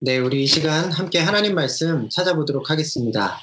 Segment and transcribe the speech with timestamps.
[0.00, 3.36] 네, 우리 이 시간 함께 하나님 말씀 찾아보도록 하겠습니다.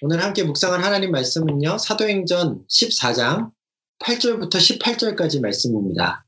[0.00, 3.50] 오늘 함께 묵상할 하나님 말씀은요, 사도행전 14장
[3.98, 6.24] 8절부터 18절까지 말씀입니다.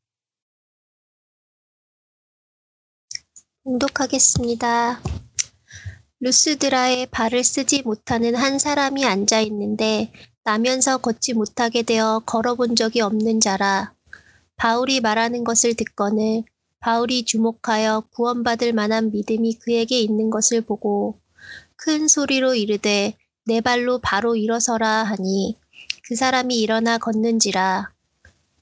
[3.62, 5.00] 봉독하겠습니다.
[6.18, 10.10] 루스드라에 발을 쓰지 못하는 한 사람이 앉아 있는데
[10.42, 13.94] 나면서 걷지 못하게 되어 걸어본 적이 없는 자라.
[14.56, 16.42] 바울이 말하는 것을 듣거늘
[16.80, 21.20] 바울이 주목하여 구원받을 만한 믿음이 그에게 있는 것을 보고
[21.76, 25.56] 큰 소리로 이르되 내 발로 바로 일어서라 하니
[26.04, 27.92] 그 사람이 일어나 걷는지라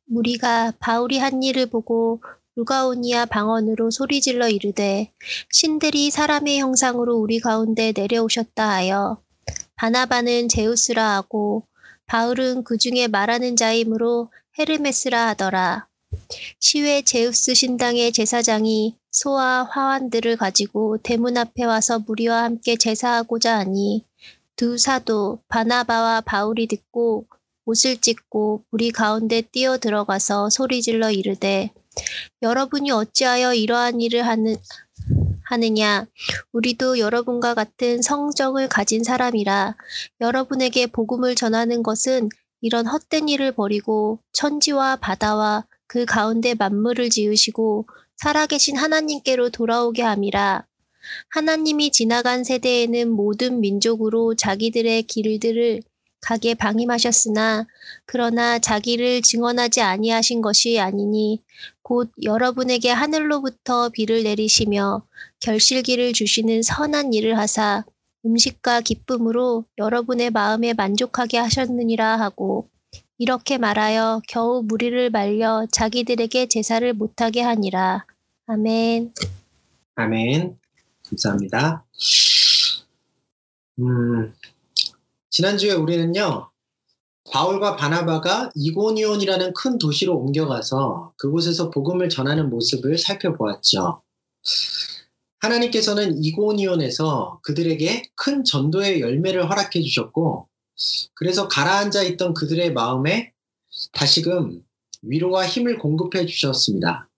[0.06, 2.20] 무리가 바울이 한 일을 보고
[2.56, 5.12] 루가오니아 방언으로 소리질러 이르되
[5.50, 9.20] 신들이 사람의 형상으로 우리 가운데 내려오셨다 하여
[9.76, 11.66] 바나바는 제우스라 하고
[12.06, 15.88] 바울은 그 중에 말하는 자이므로 헤르메스라 하더라.
[16.60, 24.04] 시외 제우스 신당의 제사장이 소와 화환들을 가지고 대문 앞에 와서 무리와 함께 제사하고자 하니
[24.56, 27.26] 두 사도 바나바와 바울이 듣고
[27.64, 31.70] 옷을 찢고 무리 가운데 뛰어 들어가서 소리질러 이르되
[32.42, 34.56] 여러분이 어찌하여 이러한 일을 하는
[35.48, 36.06] 하느냐?
[36.52, 39.76] 우리도 여러분과 같은 성정을 가진 사람이라
[40.20, 42.28] 여러분에게 복음을 전하는 것은
[42.60, 50.66] 이런 헛된 일을 버리고 천지와 바다와 그 가운데 만물을 지으시고 살아계신 하나님께로 돌아오게 함이라.
[51.30, 55.80] 하나님이 지나간 세대에는 모든 민족으로 자기들의 길들을
[56.20, 57.66] 가게 방임하셨으나
[58.04, 61.42] 그러나 자기를 증언하지 아니하신 것이 아니니
[61.82, 65.06] 곧 여러분에게 하늘로부터 비를 내리시며
[65.38, 67.84] 결실기를 주시는 선한 일을 하사
[68.24, 72.68] 음식과 기쁨으로 여러분의 마음에 만족하게 하셨느니라 하고
[73.18, 78.04] 이렇게 말하여 겨우 무리를 말려 자기들에게 제사를 못하게 하니라.
[78.46, 79.14] 아멘.
[79.94, 80.58] 아멘.
[81.08, 81.84] 감사합니다.
[83.78, 84.34] 음,
[85.30, 86.50] 지난주에 우리는요,
[87.30, 94.02] 바울과 바나바가 이고니온이라는 큰 도시로 옮겨가서 그곳에서 복음을 전하는 모습을 살펴보았죠.
[95.40, 100.48] 하나님께서는 이고니온에서 그들에게 큰 전도의 열매를 허락해 주셨고,
[101.14, 103.32] 그래서 가라앉아 있던 그들의 마음에
[103.92, 104.62] 다시금
[105.02, 107.08] 위로와 힘을 공급해 주셨습니다.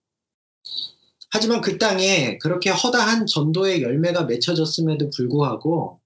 [1.31, 5.99] 하지만 그 땅에 그렇게 허다한 전도의 열매가 맺혀졌음에도 불구하고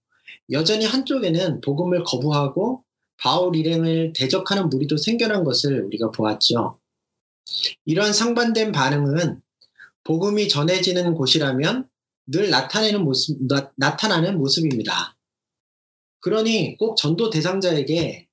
[0.51, 2.83] 여전히 한쪽에는 복음을 거부하고
[3.17, 6.79] 바울 일행을 대적하는 무리도 생겨난 것을 우리가 보았죠.
[7.85, 9.41] 이러한 상반된 반응은
[10.03, 11.87] 복음이 전해지는 곳이라면
[12.25, 15.12] 늘 나타내는 모습, 나, 타나는 모습입니다.
[16.23, 18.27] 그러니 꼭 전도 대상자에게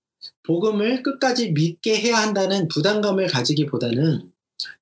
[0.44, 4.30] 복음을 끝까지 믿게 해야 한다는 부담감을 가지기보다는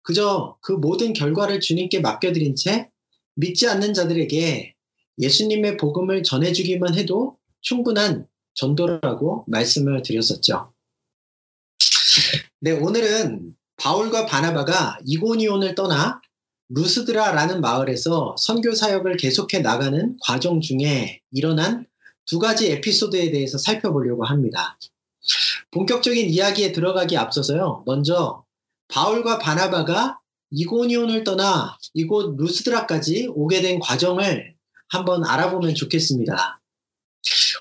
[0.02, 2.91] 그저 그 모든 결과를 주님께 맡겨드린 채
[3.34, 4.74] 믿지 않는 자들에게
[5.20, 10.75] 예수님의 복음을 전해주기만 해도 충분한 전도라고 말씀을 드렸었죠.
[12.60, 16.20] 네, 오늘은 바울과 바나바가 이고니온을 떠나
[16.69, 21.88] 루스드라라는 마을에서 선교 사역을 계속해 나가는 과정 중에 일어난
[22.28, 24.78] 두 가지 에피소드에 대해서 살펴보려고 합니다.
[25.71, 27.83] 본격적인 이야기에 들어가기 앞서서요.
[27.87, 28.44] 먼저
[28.89, 34.55] 바울과 바나바가 이고니온을 떠나 이곳 루스드라까지 오게 된 과정을
[34.88, 36.61] 한번 알아보면 좋겠습니다.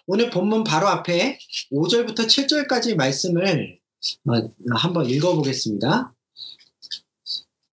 [0.05, 1.39] 오늘 본문 바로 앞에
[1.71, 3.79] 5절부터 7절까지 말씀을
[4.29, 4.31] 어,
[4.75, 6.13] 한번 읽어보겠습니다.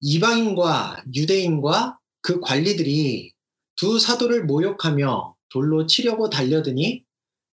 [0.01, 3.33] 이방인과 유대인과 그 관리들이
[3.75, 7.03] 두 사도를 모욕하며 돌로 치려고 달려드니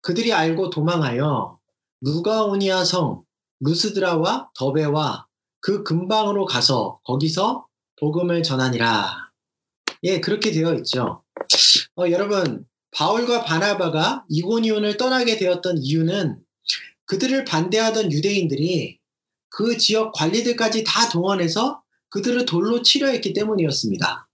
[0.00, 1.58] 그들이 알고 도망하여
[2.00, 3.24] 루가오니아 성
[3.60, 5.26] 루스드라와 더베와
[5.60, 7.66] 그 근방으로 가서 거기서
[7.98, 9.30] 복음을 전하니라.
[10.02, 11.22] 예, 그렇게 되어 있죠.
[11.96, 16.38] 어, 여러분, 바울과 바나바가 이고니온을 떠나게 되었던 이유는
[17.06, 18.98] 그들을 반대하던 유대인들이
[19.48, 24.28] 그 지역 관리들까지 다 동원해서 그들을 돌로 치려 했기 때문이었습니다.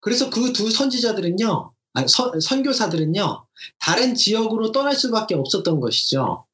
[0.00, 3.46] 그래서 그 두 선지자들은요, 아니, 선, 선교사들은요,
[3.78, 6.44] 다른 지역으로 떠날 수밖에 없었던 것이죠.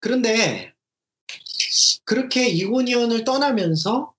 [0.00, 0.72] 그런데
[2.04, 4.12] 그렇게 이고니온을 떠나면서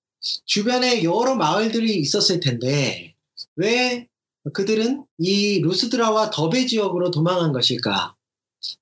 [0.45, 3.15] 주변에 여러 마을들이 있었을 텐데
[3.55, 4.07] 왜
[4.53, 8.15] 그들은 이 루스드라와 더베 지역으로 도망한 것일까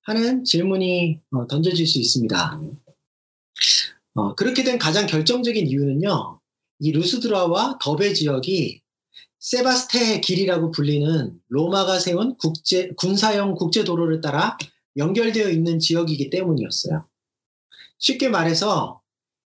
[0.03, 2.61] 하는 질문이 어, 던져질 수 있습니다.
[4.15, 6.39] 어, 그렇게 된 가장 결정적인 이유는요,
[6.79, 8.81] 이 루스드라와 더베 지역이
[9.39, 14.57] 세바스테의 길이라고 불리는 로마가 세운 국제, 군사용 국제도로를 따라
[14.97, 17.07] 연결되어 있는 지역이기 때문이었어요.
[17.99, 19.01] 쉽게 말해서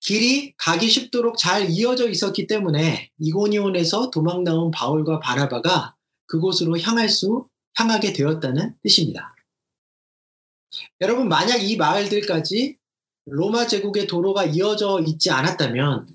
[0.00, 5.94] 길이 가기 쉽도록 잘 이어져 있었기 때문에 이고니온에서 도망 나온 바울과 바나바가
[6.26, 9.34] 그곳으로 향할 수 향하게 되었다는 뜻입니다.
[11.00, 12.79] 여러분 만약 이 마을들까지
[13.26, 16.08] 로마 제국의 도로가 이어져 있지 않았다면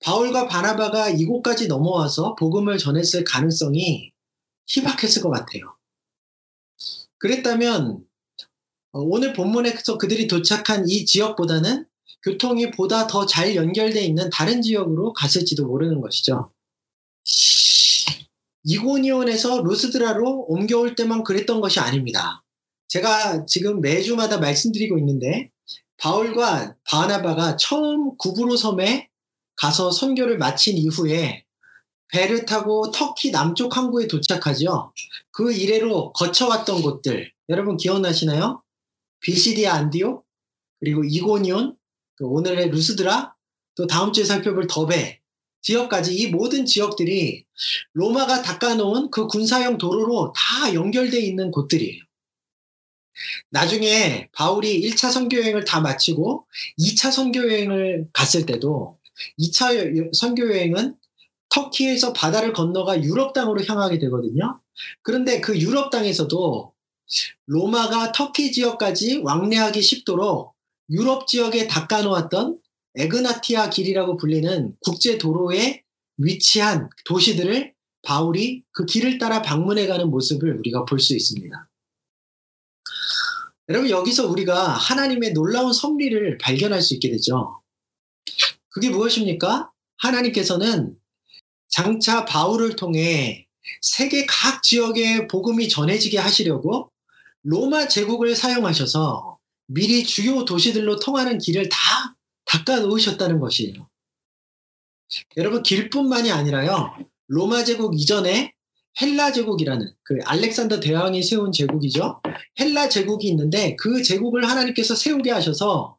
[0.00, 4.12] 바울과 바나바가 이곳까지 넘어와서 복음을 전했을 가능성이
[4.66, 5.76] 희박했을 것 같아요.
[7.18, 8.04] 그랬다면
[8.92, 11.86] 어, 오늘 본문에서 그들이 도착한 이 지역보다는
[12.24, 16.52] 교통이 보다 더 잘 연결되어 있는 다른 지역으로 갔을지도 모르는 것이죠.
[18.64, 22.44] 이고니온에서 루스드라로 옮겨올 때만 그랬던 것이 아닙니다.
[22.88, 25.50] 제가 지금 매주마다 말씀드리고 있는데
[26.02, 29.08] 바울과 바나바가 처음 구브로 섬에
[29.54, 31.44] 가서 선교를 마친 이후에
[32.08, 34.92] 배를 타고 터키 남쪽 항구에 도착하죠.
[35.30, 38.64] 그 이래로 거쳐왔던 곳들 여러분 기억나시나요?
[39.20, 40.24] 비시디아 안디오
[40.80, 41.76] 그리고 이고니온
[42.16, 43.36] 그 오늘의 루스드라
[43.76, 45.20] 또 다음 주에 살펴볼 더베
[45.60, 47.44] 지역까지 이 모든 지역들이
[47.92, 52.02] 로마가 닦아놓은 그 군사용 도로로 다 연결되어 있는 곳들이에요.
[53.50, 56.46] 나중에 바울이 1차 선교여행을 다 마치고
[56.78, 58.98] 2차 선교여행을 갔을 때도
[59.38, 60.96] 2차 선교여행은
[61.50, 64.60] 터키에서 바다를 건너가 유럽 땅으로 향하게 되거든요.
[65.02, 66.72] 그런데 그 유럽 땅에서도
[67.46, 70.54] 로마가 터키 지역까지 왕래하기 쉽도록
[70.90, 72.58] 유럽 지역에 닦아놓았던
[72.94, 75.82] 에그나티아 길이라고 불리는 국제 도로에
[76.18, 77.72] 위치한 도시들을
[78.02, 81.68] 바울이 그 길을 따라 방문해가는 모습을 우리가 볼 수 있습니다.
[83.68, 87.62] 여러분 여기서 우리가 하나님의 놀라운 섭리를 발견할 수 있게 되죠.
[88.70, 89.70] 그게 무엇입니까?
[89.98, 90.96] 하나님께서는
[91.68, 93.46] 장차 바울을 통해
[93.80, 96.90] 세계 각 지역에 복음이 전해지게 하시려고
[97.42, 101.78] 로마 제국을 사용하셔서 미리 주요 도시들로 통하는 길을 다
[102.44, 103.88] 닦아 놓으셨다는 것이에요.
[105.36, 106.94] 여러분 길뿐만이 아니라요.
[107.28, 108.54] 로마 제국 이전에
[109.00, 112.20] 헬라 제국이라는 그 알렉산더 대왕이 세운 제국이죠.
[112.60, 115.96] 헬라 제국이 있는데 그 제국을 하나님께서 세우게 하셔서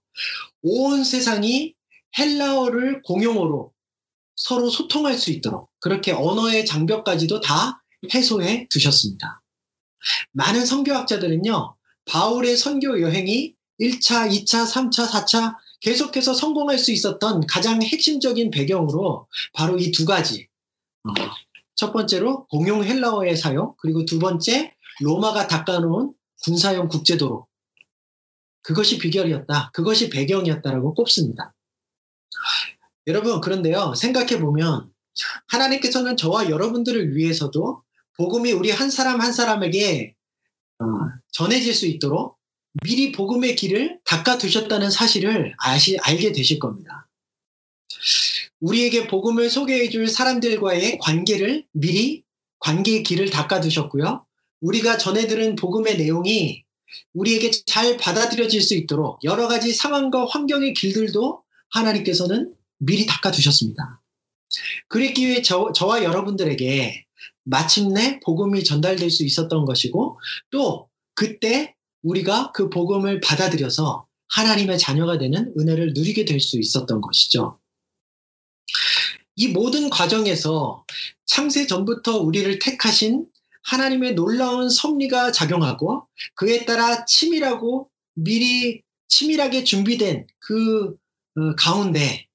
[0.61, 1.73] 온 세상이
[2.17, 3.71] 헬라어를 공용어로
[4.35, 9.41] 서로 소통할 수 있도록 그렇게 언어의 장벽까지도 다 해소해 두셨습니다.
[10.31, 11.75] 많은 선교학자들은요,
[12.05, 19.77] 바울의 선교 여행이 1차, 2차, 3차, 4차 계속해서 성공할 수 있었던 가장 핵심적인 배경으로 바로
[19.77, 20.47] 이 두 가지.
[21.73, 27.47] 어, 첫 번째로 공용 헬라어의 사용, 그리고 두 번째 로마가 닦아놓은 군사용 국제도로.
[28.61, 29.71] 그것이 비결이었다.
[29.73, 31.53] 그것이 배경이었다라고 꼽습니다.
[33.07, 34.89] 여러분, 그런데요, 생각해 보면
[35.47, 37.83] 하나님께서는 저와 여러분들을 위해서도
[38.17, 40.15] 복음이 우리 한 사람 한 사람에게
[40.79, 40.85] 어,
[41.31, 42.37] 전해질 수 있도록
[42.83, 47.07] 미리 복음의 길을 닦아 두셨다는 사실을 아시, 알게 되실 겁니다.
[48.63, 52.23] 우리에게 복음을 소개해 줄 사람들과의 관계를 미리
[52.59, 54.25] 관계의 길을 닦아 두셨고요.
[54.61, 56.63] 우리가 전해 들은 복음의 내용이
[57.13, 64.01] 우리에게 잘 받아들여질 수 있도록 여러 가지 상황과 환경의 길들도 하나님께서는 미리 닦아 두셨습니다.
[64.87, 67.05] 그랬기에 저, 저와 여러분들에게
[67.43, 70.19] 마침내 복음이 전달될 수 있었던 것이고
[70.51, 77.59] 또 그때 우리가 그 복음을 받아들여서 하나님의 자녀가 되는 은혜를 누리게 될 수 있었던 것이죠.
[79.35, 80.85] 이 모든 과정에서
[81.25, 83.25] 창세 전부터 우리를 택하신
[83.63, 90.95] 하나님의 놀라운 섭리가 작용하고 그에 따라 치밀하고 미리 치밀하게 준비된 그
[91.35, 92.27] 어, 가운데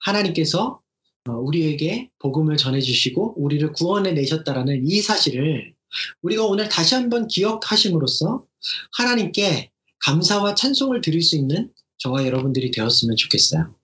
[0.00, 0.80] 하나님께서
[1.28, 5.74] 어, 우리에게 복음을 전해주시고 우리를 구원해 내셨다라는 이 사실을
[6.22, 8.44] 우리가 오늘 다시 한번 기억하심으로써
[8.92, 13.74] 하나님께 감사와 찬송을 드릴 수 있는 저와 여러분들이 되었으면 좋겠어요.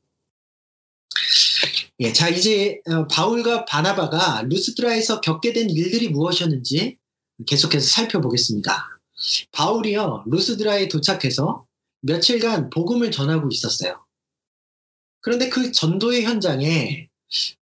[2.01, 6.97] 예, 자 이제 어, 바울과 바나바가 루스드라에서 겪게 된 일들이 무엇이었는지
[7.47, 9.01] 계속해서 살펴보겠습니다.
[9.53, 11.67] 바울이요 루스드라에 도착해서
[12.03, 14.05] 며칠간 복음을 전하고 있었어요.
[15.21, 17.09] 그런데 그 전도의 현장에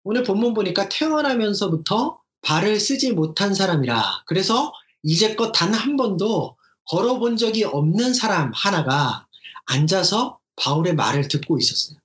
[0.05, 6.57] 오늘 본문 보니까 태어나면서부터 발을 쓰지 못한 사람이라 그래서 이제껏 단 한 번도
[6.91, 9.27] 걸어본 적이 없는 사람 하나가
[9.65, 11.99] 앉아서 바울의 말을 듣고 있었어요.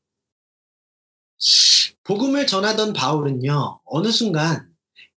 [2.03, 4.70] 복음을 전하던 바울은요, 어느 순간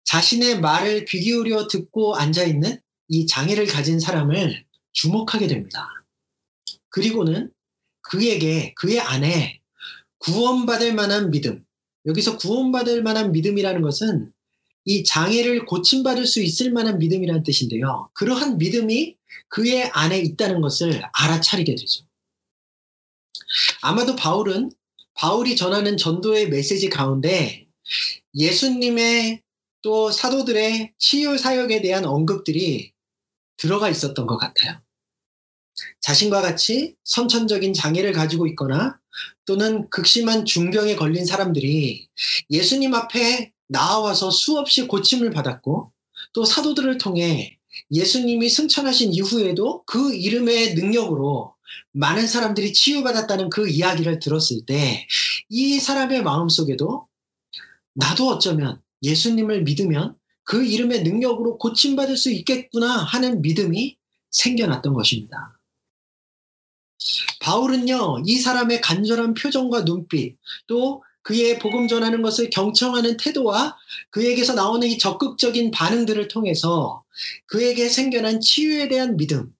[0.04, 5.88] 자신의 말을 귀 기울여 듣고 앉아있는 이 장애를 가진 사람을 주목하게 됩니다.
[6.90, 7.50] 그리고는
[8.02, 9.60] 그에게, 그의 안에
[10.18, 11.64] 구원받을 만한 믿음,
[12.06, 14.30] 여기서 구원받을 만한 믿음이라는 것은
[14.84, 18.10] 이 장애를 고침받을 수 있을 만한 믿음이라는 뜻인데요.
[18.12, 19.16] 그러한 믿음이
[19.48, 22.04] 그의 안에 있다는 것을 알아차리게 되죠.
[23.80, 24.70] 아마도 바울은
[25.14, 27.66] 바울이 전하는 전도의 메시지 가운데
[28.34, 29.42] 예수님의
[29.82, 32.92] 또 사도들의 치유 사역에 대한 언급들이
[33.56, 34.80] 들어가 있었던 것 같아요.
[36.00, 38.98] 자신과 같이 선천적인 장애를 가지고 있거나
[39.44, 42.08] 또는 극심한 중병에 걸린 사람들이
[42.50, 45.92] 예수님 앞에 나와서 수없이 고침을 받았고
[46.32, 47.58] 또 사도들을 통해
[47.90, 51.54] 예수님이 승천하신 이후에도 그 이름의 능력으로
[51.92, 55.06] 많은 사람들이 치유받았다는 그 이야기를 들었을 때
[55.48, 57.06] 이 사람의 마음 속에도
[57.94, 63.96] 나도 어쩌면 예수님을 믿으면 그 이름의 능력으로 고침받을 수 있겠구나 하는 믿음이
[64.30, 65.58] 생겨났던 것입니다.
[67.40, 73.76] 바울은요, 이 사람의 간절한 표정과 눈빛, 또 그의 복음 전하는 것을 경청하는 태도와
[74.10, 77.04] 그에게서 나오는 이 적극적인 반응들을 통해서
[77.46, 79.54] 그에게 생겨난 치유에 대한 믿음,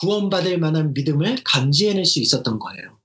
[0.00, 3.00] 구원받을 만한 믿음을 감지해낼 수 있었던 거예요.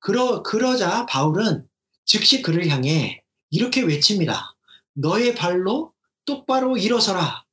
[0.00, 1.66] 그러, 그러자 바울은
[2.04, 4.56] 즉시 그를 향해 이렇게 외칩니다.
[4.94, 5.92] 너의 발로
[6.24, 7.44] 똑바로 일어서라.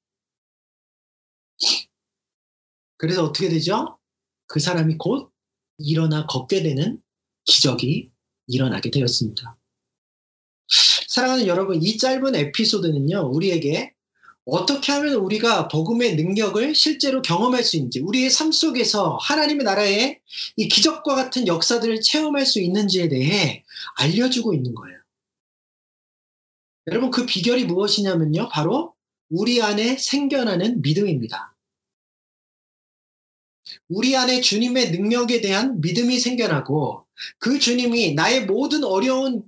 [2.97, 3.99] 그래서 어떻게 되죠?
[4.47, 5.31] 그 사람이 곧
[5.77, 7.01] 일어나 걷게 되는
[7.45, 8.11] 기적이
[8.47, 9.57] 일어나게 되었습니다.
[11.07, 13.93] 사랑하는 여러분, 이 짧은 에피소드는요, 우리에게
[14.47, 20.21] 어떻게 하면 우리가 복음의 능력을 실제로 경험할 수 있는지, 우리의 삶 속에서 하나님의 나라의
[20.55, 23.65] 이 기적과 같은 역사들을 체험할 수 있는지에 대해
[23.97, 24.97] 알려주고 있는 거예요.
[26.87, 28.93] 여러분, 그 비결이 무엇이냐면요, 바로
[29.29, 31.53] 우리 안에 생겨나는 믿음입니다.
[33.89, 37.05] 우리 안에 주님의 능력에 대한 믿음이 생겨나고
[37.37, 39.43] 그 주님이 나의 모든 어려운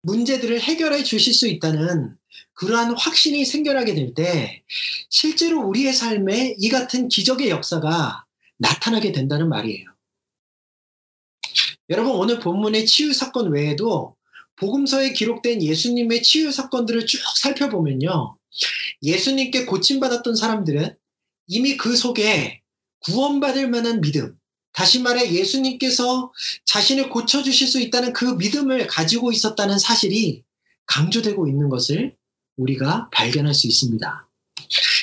[0.00, 2.16] 문제들을 해결해 주실 수 있다는
[2.60, 4.62] 그러한 확신이 생겨나게 될 때
[5.08, 8.24] 실제로 우리의 삶에 이 같은 기적의 역사가
[8.58, 9.86] 나타나게 된다는 말이에요.
[11.88, 14.14] 여러분 오늘 본문의 치유 사건 외에도
[14.56, 18.36] 복음서에 기록된 예수님의 치유 사건들을 쭉 살펴보면요.
[19.02, 20.94] 예수님께 고침받았던 사람들은
[21.46, 22.60] 이미 그 속에
[23.00, 24.36] 구원받을 만한 믿음,
[24.72, 26.30] 다시 말해 예수님께서
[26.66, 30.42] 자신을 고쳐주실 수 있다는 그 믿음을 가지고 있었다는 사실이
[30.84, 32.19] 강조되고 있는 것을
[32.56, 34.28] 우리가 발견할 수 있습니다.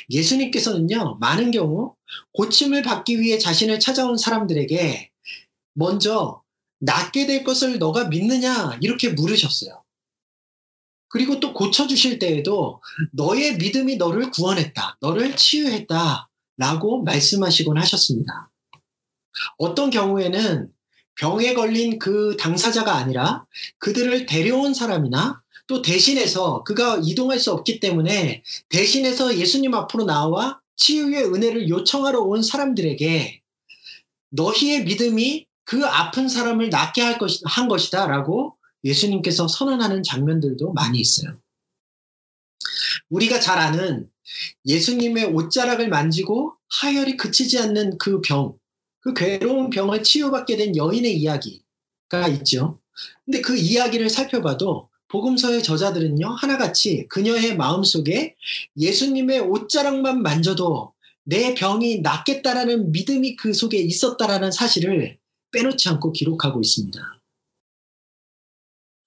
[0.09, 1.95] 예수님께서는요, 많은 경우
[2.33, 5.11] 고침을 받기 위해 자신을 찾아온 사람들에게
[5.73, 6.41] 먼저
[6.79, 8.77] 낫게 될 것을 너가 믿느냐?
[8.81, 9.83] 이렇게 물으셨어요.
[11.09, 14.97] 그리고 또 고쳐주실 때에도 너의 믿음이 너를 구원했다.
[15.01, 16.29] 너를 치유했다.
[16.57, 18.49] 라고 말씀하시곤 하셨습니다.
[19.57, 20.69] 어떤 경우에는
[21.15, 23.45] 병에 걸린 그 당사자가 아니라
[23.79, 31.25] 그들을 데려온 사람이나 또 대신해서 그가 이동할 수 없기 때문에 대신해서 예수님 앞으로 나와 치유의
[31.25, 33.41] 은혜를 요청하러 온 사람들에게
[34.29, 40.99] 너희의 믿음이 그 아픈 사람을 낫게 할 것, 한 것이다 라고 예수님께서 선언하는 장면들도 많이
[40.99, 41.37] 있어요.
[43.09, 44.09] 우리가 잘 아는
[44.65, 48.57] 예수님의 옷자락을 만지고 하열이 그치지 않는 그 병,
[49.01, 52.79] 그 괴로운 병을 치유받게 된 여인의 이야기가 있죠.
[53.25, 58.35] 근데 그 이야기를 살펴봐도 복음서의 저자들은요, 하나같이 그녀의 마음속에
[58.77, 65.17] 예수님의 옷자락만 만져도 내 병이 낫겠다라는 믿음이 그 속에 있었다라는 사실을
[65.51, 67.17] 빼놓지 않고 기록하고 있습니다.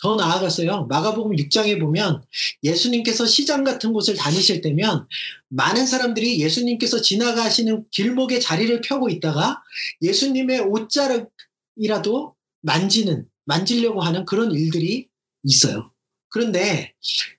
[0.03, 0.87] 더 나아가서요.
[0.87, 2.23] 마가복음 6장에 보면
[2.63, 5.07] 예수님께서 시장 같은 곳을 다니실 때면
[5.49, 9.63] 많은 사람들이 예수님께서 지나가시는 길목에 자리를 펴고 있다가
[10.01, 15.10] 예수님의 옷자락이라도 만지는 만지려고 하는 그런 일들이
[15.43, 15.93] 있어요.
[16.29, 16.95] 그런데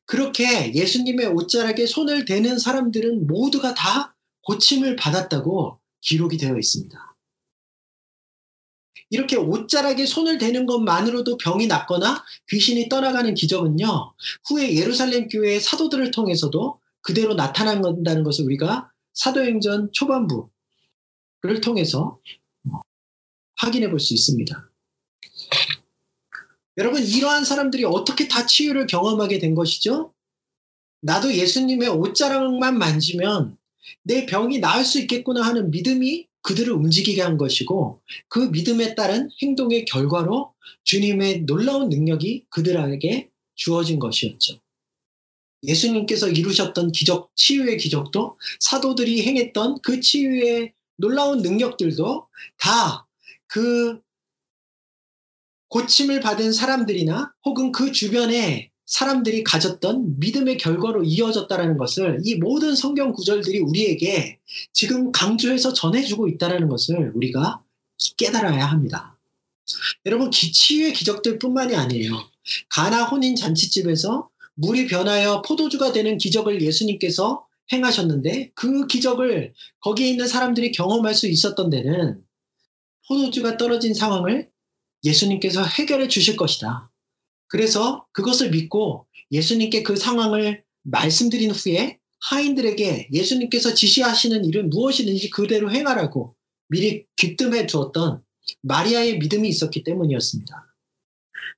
[0.06, 7.12] 그렇게 예수님의 옷자락에 손을 대는 사람들은 모두가 다 고침을 받았다고 기록이 되어 있습니다.
[9.12, 14.14] 이렇게 옷자락에 손을 대는 것만으로도 병이 낫거나 귀신이 떠나가는 기적은요,
[14.48, 20.50] 후에 예루살렘 교회의 사도들을 통해서도 그대로 나타난다는 것을 우리가 사도행전 초반부를
[21.62, 22.20] 통해서
[23.58, 24.72] 확인해 볼 수 있습니다.
[26.82, 30.16] 여러분, 이러한 사람들이 어떻게 다 치유를 경험하게 된 것이죠?
[31.02, 33.56] 나도 예수님의 옷자락만 만지면
[34.02, 39.86] 내 병이 나을 수 있겠구나 하는 믿음이 그들을 움직이게 한 것이고 그 믿음에 따른 행동의
[39.86, 44.60] 결과로 주님의 놀라운 능력이 그들에게 주어진 것이었죠.
[45.62, 53.06] 예수님께서 이루셨던 기적, 치유의 기적도 사도들이 행했던 그 치유의 놀라운 능력들도 다
[53.52, 54.00] 그
[55.72, 63.14] 고침을 받은 사람들이나 혹은 그 주변에 사람들이 가졌던 믿음의 결과로 이어졌다는 것을 이 모든 성경
[63.14, 64.40] 구절들이 우리에게
[64.74, 67.64] 지금 강조해서 전해주고 있다는 것을 우리가
[68.18, 69.18] 깨달아야 합니다.
[70.06, 72.20] 여러분 치유의 기적들뿐만이 아니에요.
[72.68, 80.74] 가나 혼인 잔치집에서 물이 변하여 포도주가 되는 기적을 예수님께서 행하셨는데 그 기적을 거기에 있는 사람들이
[80.74, 82.22] 경험할 수 있었던 데는
[83.08, 84.51] 포도주가 떨어진 상황을
[85.04, 86.92] 예수님께서 해결해 주실 것이다.
[87.48, 96.36] 그래서 그것을 믿고 예수님께 그 상황을 말씀드린 후에 하인들에게 예수님께서 지시하시는 일은 무엇이든지 그대로 행하라고
[96.68, 98.24] 미리 귀뜸해 두었던
[98.62, 100.68] 마리아의 믿음이 있었기 때문이었습니다.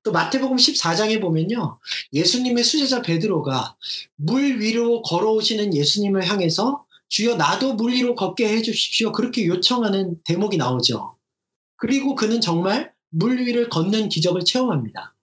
[0.04, 1.80] 또 마태복음 14장에 보면요.
[2.12, 3.78] 예수님의 수제자 베드로가
[4.16, 9.12] 물 위로 걸어오시는 예수님을 향해서 주여 나도 물 위로 걷게 해 주십시오.
[9.12, 11.18] 그렇게 요청하는 대목이 나오죠.
[11.78, 15.16] 그리고 그는 정말 물 위를 걷는 기적을 체험합니다.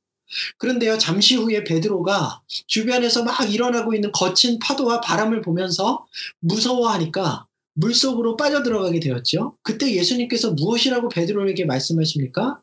[0.59, 6.07] 그런데요, 잠시 후에 베드로가 주변에서 막 일어나고 있는 거친 파도와 바람을 보면서
[6.39, 9.57] 무서워하니까 물 속으로 빠져들어가게 되었죠.
[9.63, 12.63] 그때 예수님께서 무엇이라고 베드로에게 말씀하십니까?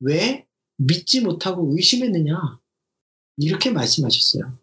[0.00, 2.58] 왜 믿지 못하고 의심했느냐?
[3.38, 4.58] 이렇게 말씀하셨어요.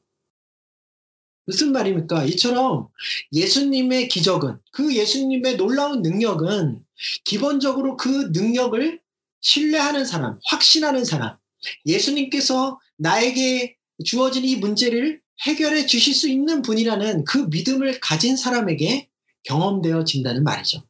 [1.46, 2.26] 무슨 말입니까?
[2.26, 2.90] 이처럼
[3.34, 6.86] 예수님의 기적은, 그 예수님의 놀라운 능력은
[7.26, 9.02] 기본적으로 그 능력을
[9.42, 11.38] 신뢰하는 사람, 확신하는 사람,
[11.86, 19.10] 예수님께서 나에게 주어진 이 문제를 해결해 주실 수 있는 분이라는 그 믿음을 가진 사람에게
[19.44, 20.84] 경험되어진다는 말이죠.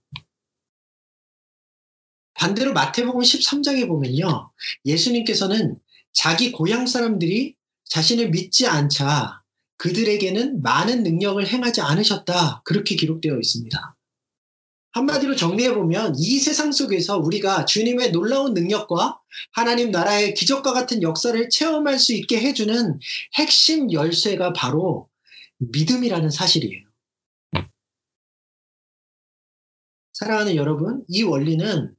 [2.34, 4.52] 반대로 마태복음 13장에 보면요.
[4.86, 5.78] 예수님께서는
[6.14, 9.42] 자기 고향 사람들이 자신을 믿지 않자
[9.78, 12.62] 그들에게는 많은 능력을 행하지 않으셨다.
[12.64, 13.96] 그렇게 기록되어 있습니다.
[14.92, 19.20] 한마디로 정리해보면 이 세상 속에서 우리가 주님의 놀라운 능력과
[19.52, 23.00] 하나님 나라의 기적과 같은 역사를 체험할 수 있게 해주는
[23.36, 25.10] 핵심 열쇠가 바로
[25.58, 26.88] 믿음이라는 사실이에요.
[30.14, 31.96] 사랑하는 여러분, 이 원리는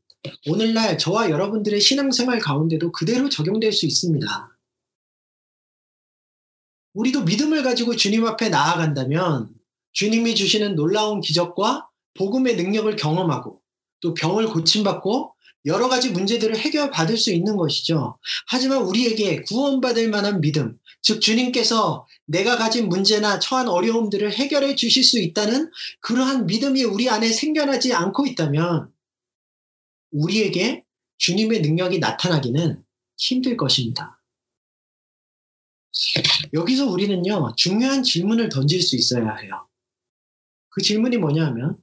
[0.46, 4.56] 오늘날 저와 여러분들의 신앙생활 가운데도 그대로 적용될 수 있습니다.
[6.92, 9.54] 우리도 믿음을 가지고 주님 앞에 나아간다면
[9.92, 13.60] 주님이 주시는 놀라운 기적과 복음의 능력을 경험하고
[14.00, 15.34] 또 병을 고침받고
[15.66, 18.18] 여러 가지 문제들을 해결받을 수 있는 것이죠.
[18.46, 25.20] 하지만 우리에게 구원받을 만한 믿음, 즉 주님께서 내가 가진 문제나 처한 어려움들을 해결해 주실 수
[25.20, 28.90] 있다는 그러한 믿음이 우리 안에 생겨나지 않고 있다면
[30.12, 30.84] 우리에게
[31.18, 32.82] 주님의 능력이 나타나기는
[33.18, 34.20] 힘들 것입니다.
[36.54, 39.68] 여기서 우리는요, 중요한 질문을 던질 수 있어야 해요.
[40.70, 41.76] 그 질문이 뭐냐 하면,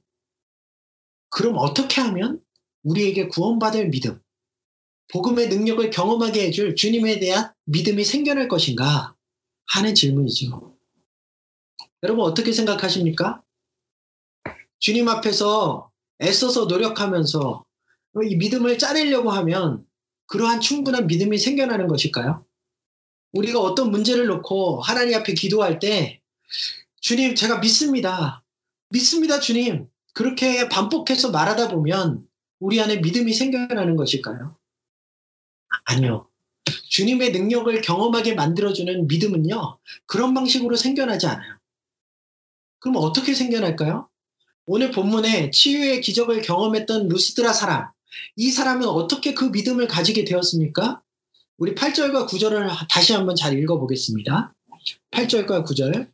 [1.30, 2.40] 그럼 어떻게 하면
[2.82, 4.20] 우리에게 구원받을 믿음,
[5.12, 9.14] 복음의 능력을 경험하게 해줄 주님에 대한 믿음이 생겨날 것인가
[9.66, 10.76] 하는 질문이죠.
[12.02, 13.42] 여러분 어떻게 생각하십니까?
[14.78, 15.90] 주님 앞에서
[16.22, 17.64] 애써서 노력하면서
[18.24, 19.84] 이 믿음을 짜내려고 하면
[20.26, 22.44] 그러한 충분한 믿음이 생겨나는 것일까요?
[23.32, 26.20] 우리가 어떤 문제를 놓고 하나님 앞에 기도할 때
[27.00, 28.44] 주님 제가 믿습니다.
[28.90, 29.88] 믿습니다 주님.
[30.18, 32.26] 그렇게 반복해서 말하다 보면
[32.58, 34.56] 우리 안에 믿음이 생겨나는 것일까요?
[35.84, 36.28] 아니요.
[36.88, 41.58] 주님의 능력을 경험하게 만들어주는 믿음은요, 그런 방식으로 생겨나지 않아요.
[42.80, 44.08] 그럼 어떻게 생겨날까요?
[44.66, 47.88] 오늘 본문에 치유의 기적을 경험했던 루스드라 사람,
[48.34, 51.00] 이 사람은 어떻게 그 믿음을 가지게 되었습니까?
[51.58, 54.52] 우리 8절과 9절을 다시 한번 잘 읽어보겠습니다.
[55.12, 56.10] 8절과 9절.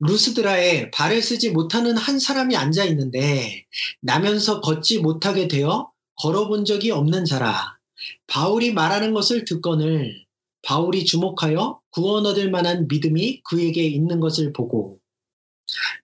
[0.00, 3.66] 루스드라에 발을 쓰지 못하는 한 사람이 앉아 있는데
[4.00, 5.90] 나면서 걷지 못하게 되어
[6.22, 7.78] 걸어본 적이 없는 자라.
[8.26, 10.24] 바울이 말하는 것을 듣거늘
[10.62, 14.98] 바울이 주목하여 구원 얻을 만한 믿음이 그에게 있는 것을 보고.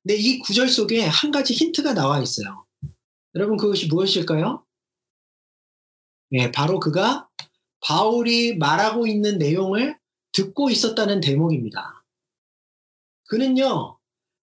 [0.02, 2.64] 근데 이 구절 속에 한 가지 힌트가 나와 있어요.
[3.34, 4.64] 여러분 그것이 무엇일까요?
[6.30, 7.28] 네, 바로 그가
[7.80, 9.98] 바울이 말하고 있는 내용을
[10.32, 11.99] 듣고 있었다는 대목입니다.
[13.30, 13.96] 그는요,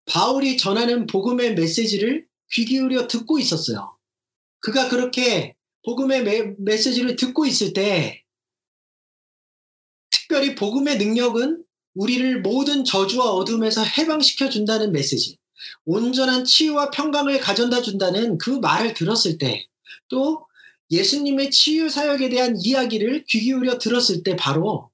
[0.06, 3.97] 바울이 전하는 복음의 메시지를 귀 기울여 듣고 있었어요.
[4.60, 8.23] 그가 그렇게 복음의 메, 메시지를 듣고 있을 때,
[10.10, 11.63] 특별히 복음의 능력은
[11.95, 15.38] 우리를 모든 저주와 어둠에서 해방시켜 준다는 메시지,
[15.84, 19.67] 온전한 치유와 평강을 가져다 준다는 그 말을 들었을 때,
[20.08, 20.45] 또
[20.91, 24.89] 예수님의 치유 사역에 대한 이야기를 귀 기울여 들었을 때 바로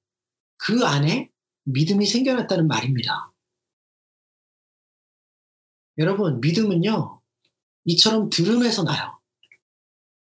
[0.56, 1.30] 그 안에
[1.62, 3.33] 믿음이 생겨났다는 말입니다.
[5.98, 7.20] 여러분, 믿음은요,
[7.84, 9.18] 이처럼 들음에서 나요.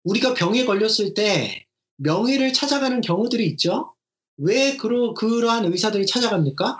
[0.03, 1.65] 우리가 병에 걸렸을 때
[1.97, 3.93] 명의를 찾아가는 경우들이 있죠?
[4.37, 6.77] 왜 그러, 그러한 의사들이 찾아갑니까?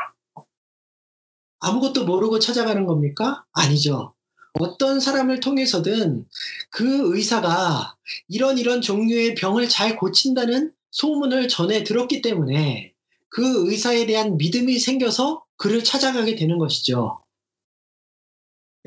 [1.59, 3.45] 아무것도 모르고 찾아가는 겁니까?
[3.51, 4.13] 아니죠.
[4.53, 6.25] 어떤 사람을 통해서든
[6.69, 7.95] 그 의사가
[8.27, 12.93] 이런 이런 종류의 병을 잘 고친다는 소문을 전해 들었기 때문에
[13.29, 17.19] 그 의사에 대한 믿음이 생겨서 그를 찾아가게 되는 것이죠.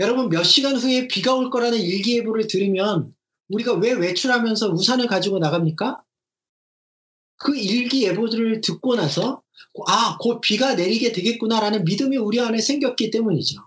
[0.01, 3.15] 여러분 몇 시간 후에 비가 올 거라는 일기예보를 들으면
[3.49, 6.03] 우리가 왜 외출하면서 우산을 가지고 나갑니까?
[7.37, 9.43] 그 일기예보들을 듣고 나서
[9.87, 13.61] 아, 곧 비가 내리게 되겠구나라는 믿음이 우리 안에 생겼기 때문이죠.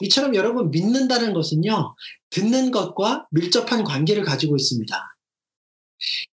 [0.00, 1.96] 이처럼 여러분 믿는다는 것은요,
[2.30, 5.16] 듣는 것과 밀접한 관계를 가지고 있습니다.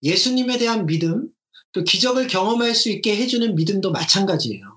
[0.02, 1.28] 예수님에 대한 믿음,
[1.72, 4.75] 또 기적을 경험할 수 있게 해주는 믿음도 마찬가지예요.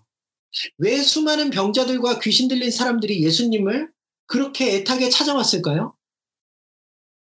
[0.78, 3.90] 왜 수많은 병자들과 귀신 들린 사람들이 예수님을
[4.26, 5.96] 그렇게 애타게 찾아왔을까요?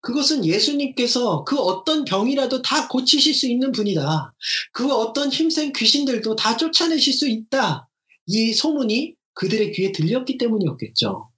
[0.01, 4.33] 그것은 예수님께서 그 어떤 병이라도 다 고치실 수 있는 분이다.
[4.73, 7.87] 그 어떤 힘센 귀신들도 다 쫓아내실 수 있다.
[8.25, 11.29] 이 소문이 그들의 귀에 들렸기 때문이었겠죠.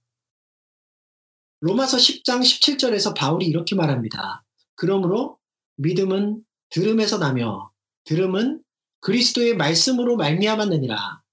[1.60, 4.44] 로마서 10장 17절에서 바울이 이렇게 말합니다.
[4.74, 5.38] 그러므로
[5.76, 7.70] 믿음은 들음에서 나며
[8.04, 8.62] 들음은
[9.00, 11.23] 그리스도의 말씀으로 말미암았느니라.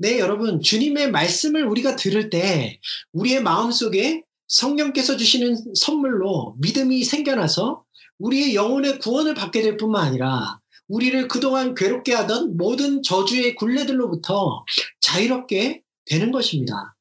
[0.00, 2.78] 네, 여러분, 주님의 말씀을 우리가 들을 때
[3.10, 7.82] 우리의 마음속에 성령께서 주시는 선물로 믿음이 생겨나서
[8.20, 14.64] 우리의 영혼의 구원을 받게 될 뿐만 아니라 우리를 그동안 괴롭게 하던 모든 저주의 굴레들로부터
[15.00, 16.96] 자유롭게 되는 것입니다.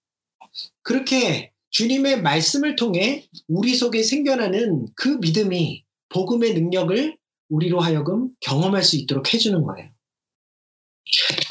[0.82, 7.16] 그렇게 주님의 말씀을 통해 우리 속에 생겨나는 그 믿음이 복음의 능력을
[7.50, 9.92] 우리로 하여금 경험할 수 있도록 해주는 거예요.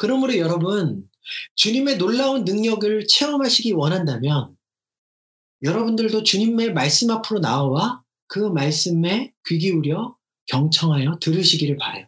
[0.01, 1.09] 그러므로 여러분,
[1.55, 4.57] 주님의 놀라운 능력을 체험하시기 원한다면
[5.63, 12.07] 여러분들도 주님의 말씀 앞으로 나와 그 말씀에 귀 기울여 경청하여 들으시기를 바래요.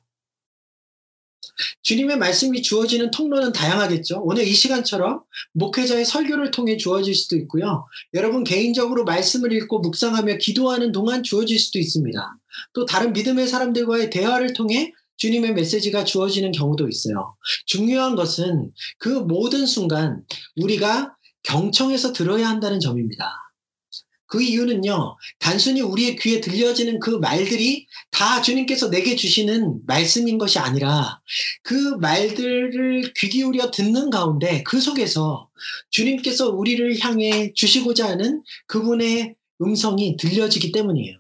[1.83, 4.21] 주님의 말씀이 주어지는 통로는 다양하겠죠.
[4.23, 7.87] 오늘 이 시간처럼 목회자의 설교를 통해 주어질 수도 있고요.
[8.15, 12.39] 여러분 개인적으로 말씀을 읽고 묵상하며 기도하는 동안 주어질 수도 있습니다.
[12.75, 17.37] 또 다른 믿음의 사람들과의 대화를 통해 주님의 메시지가 주어지는 경우도 있어요.
[17.67, 20.23] 중요한 것은 그 모든 순간
[20.57, 23.49] 우리가 경청해서 들어야 한다는 점입니다.
[24.29, 31.21] 그 이유는요, 단순히 우리의 귀에 들려지는 그 말들이 다 주님께서 내게 주시는 말씀인 것이 아니라
[31.63, 35.49] 그 말들을 귀 기울여 듣는 가운데 그 속에서
[35.91, 41.17] 주님께서 우리를 향해 주시고자 하는 그분의 음성이 들려지기 때문이에요.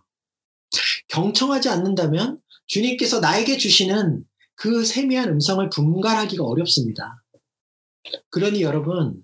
[1.09, 7.23] 경청하지 않는다면 주님께서 나에게 주시는 그 세미한 음성을 분간하기가 어렵습니다.
[8.31, 9.23] 그러니 여러분,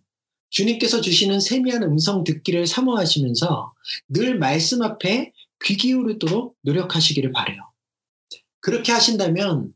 [0.50, 3.72] 주님께서 주시는 세미한 음성 듣기를 사모하시면서
[4.08, 5.32] 늘 말씀 앞에
[5.64, 7.58] 귀 기울이도록 노력하시기를 바래요.
[8.60, 9.72] 그렇게 하신다면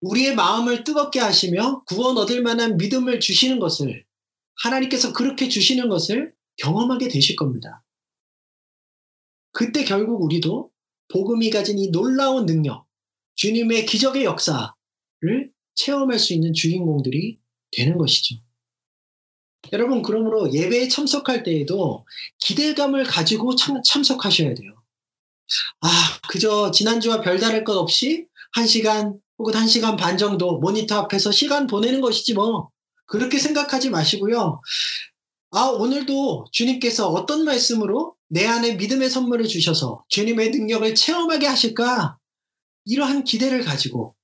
[0.00, 4.04] 우리의 마음을 뜨겁게 하시며 구원 얻을 만한 믿음을 주시는 것을
[4.62, 7.82] 하나님께서 그렇게 주시는 것을 경험하게 되실 겁니다.
[9.52, 10.73] 그때 결국 우리도
[11.08, 12.86] 복음이 가진 이 놀라운 능력,
[13.36, 14.70] 주님의 기적의 역사를
[15.74, 17.38] 체험할 수 있는 주인공들이
[17.72, 18.36] 되는 것이죠.
[19.72, 22.06] 여러분, 그러므로 예배에 참석할 때에도
[22.38, 24.72] 기대감을 가지고 참, 참석하셔야 돼요.
[25.80, 25.88] 아,
[26.28, 31.66] 그저 지난주와 별다를 것 없이 한 시간 혹은 한 시간 반 정도 모니터 앞에서 시간
[31.66, 32.70] 보내는 것이지 뭐.
[33.06, 34.60] 그렇게 생각하지 마시고요.
[35.50, 42.18] 아, 오늘도 주님께서 어떤 말씀으로 내 안에 믿음의 선물을 주셔서 주님의 능력을 체험하게 하실까?
[42.84, 44.16] 이러한 기대를 가지고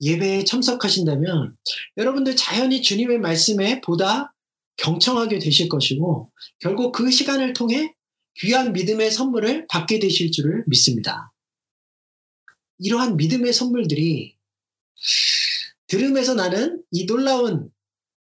[0.00, 1.54] 예배에 참석하신다면
[1.98, 4.34] 여러분들 자연히 주님의 말씀에 보다
[4.78, 7.92] 경청하게 되실 것이고 결국 그 시간을 통해
[8.38, 11.30] 귀한 믿음의 선물을 받게 되실 줄을 믿습니다.
[12.78, 14.34] 이러한 믿음의 선물들이
[15.88, 17.70] 들음에서 나는 이 놀라운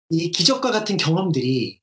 [0.09, 1.79] 이 기적과 같은 경험들이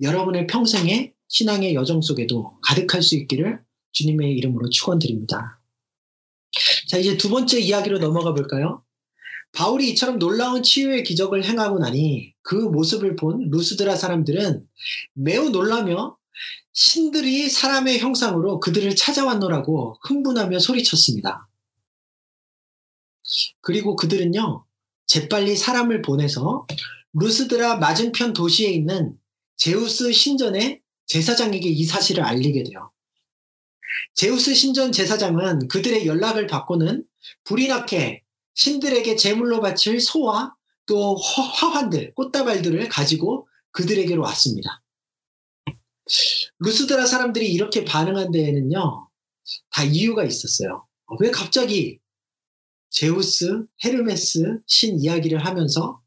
[0.00, 5.60] 여러분의 평생의 신앙의 여정 속에도 가득할 수 있기를 주님의 이름으로 축원드립니다.
[6.88, 8.84] 자, 이제 두 번째 이야기로 넘어가 볼까요?
[9.50, 14.64] 바울이 이처럼 놀라운 치유의 기적을 행하고 나니 그 모습을 본 루스드라 사람들은
[15.14, 16.16] 매우 놀라며
[16.72, 21.48] 신들이 사람의 형상으로 그들을 찾아왔노라고 흥분하며 소리쳤습니다.
[23.60, 24.64] 그리고 그들은요,
[25.06, 26.68] 재빨리 사람을 보내서
[27.14, 29.18] 루스드라 맞은편 도시에 있는
[29.56, 32.90] 제우스 신전의 제사장에게 이 사실을 알리게 돼요.
[34.14, 37.04] 제우스 신전 제사장은 그들의 연락을 받고는
[37.44, 38.22] 불이 나게
[38.54, 40.54] 신들에게 제물로 바칠 소와
[40.86, 44.82] 또 화환들, 꽃다발들을 가지고 그들에게로 왔습니다.
[46.58, 49.08] 루스드라 사람들이 이렇게 반응한 데에는요,
[49.70, 50.86] 다 이유가 있었어요.
[51.20, 51.98] 왜 갑자기
[52.90, 56.00] 제우스, 헤르메스 신 이야기를 하면서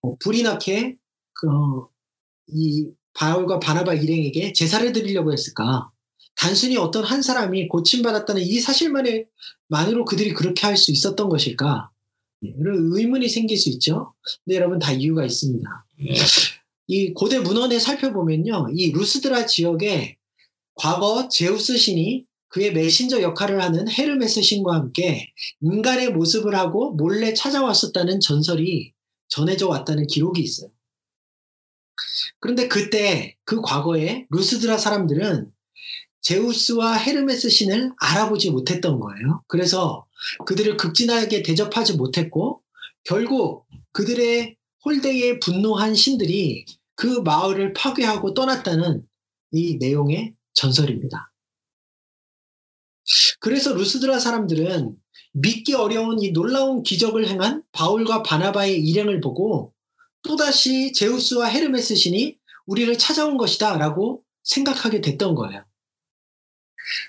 [0.00, 0.96] 어, 불이 나게
[1.32, 1.48] 그,
[2.46, 5.90] 이 바울과 바나바 일행에게 제사를 드리려고 했을까?
[6.36, 11.90] 단순히 어떤 한 사람이 고침받았다는 이 사실만으로 그들이 그렇게 할 수 있었던 것일까?
[12.40, 14.14] 네, 이런 의문이 생길 수 있죠.
[14.44, 15.86] 근데 여러분 다 이유가 있습니다.
[16.88, 18.66] 이 고대 문헌에 살펴보면요.
[18.74, 20.16] 이 루스드라 지역에
[20.74, 28.20] 과거 제우스 신이 그의 메신저 역할을 하는 헤르메스 신과 함께 인간의 모습을 하고 몰래 찾아왔었다는
[28.20, 28.92] 전설이
[29.28, 30.70] 전해져 왔다는 기록이 있어요.
[32.40, 35.50] 그런데 그때 그 과거에 루스드라 사람들은
[36.20, 39.42] 제우스와 헤르메스 신을 알아보지 못했던 거예요.
[39.46, 40.06] 그래서
[40.46, 42.62] 그들을 극진하게 대접하지 못했고
[43.04, 49.06] 결국 그들의 홀대에 분노한 신들이 그 마을을 파괴하고 떠났다는
[49.52, 51.32] 이 내용의 전설입니다.
[53.40, 54.96] 그래서 루스드라 사람들은
[55.32, 59.73] 믿기 어려운 이 놀라운 기적을 행한 바울과 바나바의 일행을 보고
[60.24, 65.64] 또다시 제우스와 헤르메스 신이 우리를 찾아온 것이다 라고 생각하게 됐던 거예요.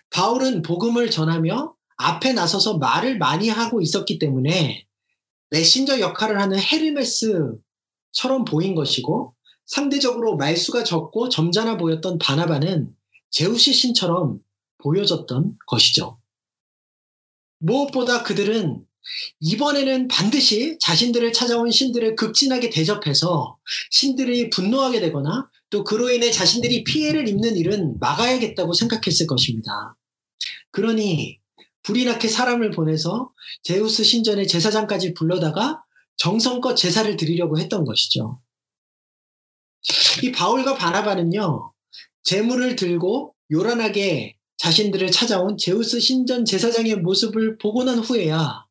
[0.09, 4.85] 바울은 복음을 전하며 앞에 나서서 말을 많이 하고 있었기 때문에
[5.49, 9.33] 메신저 역할을 하는 헤르메스처럼 보인 것이고
[9.65, 12.93] 상대적으로 말수가 적고 점잖아 보였던 바나바는
[13.29, 14.39] 제우시 신처럼
[14.77, 16.19] 보여졌던 것이죠.
[17.59, 18.85] 무엇보다 그들은
[19.39, 23.57] 이번에는 반드시 자신들을 찾아온 신들을 극진하게 대접해서
[23.91, 29.95] 신들이 분노하게 되거나 또 그로 인해 자신들이 피해를 입는 일은 막아야겠다고 생각했을 것입니다.
[30.71, 31.39] 그러니
[31.83, 33.31] 불이 나게 사람을 보내서
[33.63, 35.83] 제우스 신전의 제사장까지 불러다가
[36.17, 38.39] 정성껏 제사를 드리려고 했던 것이죠.
[40.23, 41.73] 이 바울과 바나바는요,
[42.23, 48.64] 재물을 들고 요란하게 자신들을 찾아온 제우스 신전 제사장의 모습을 보고 난 후에야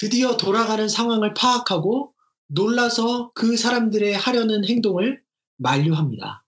[0.00, 2.14] 드디어 돌아가는 상황을 파악하고
[2.46, 5.20] 놀라서 그 사람들의 하려는 행동을
[5.58, 6.42] 만류합니다.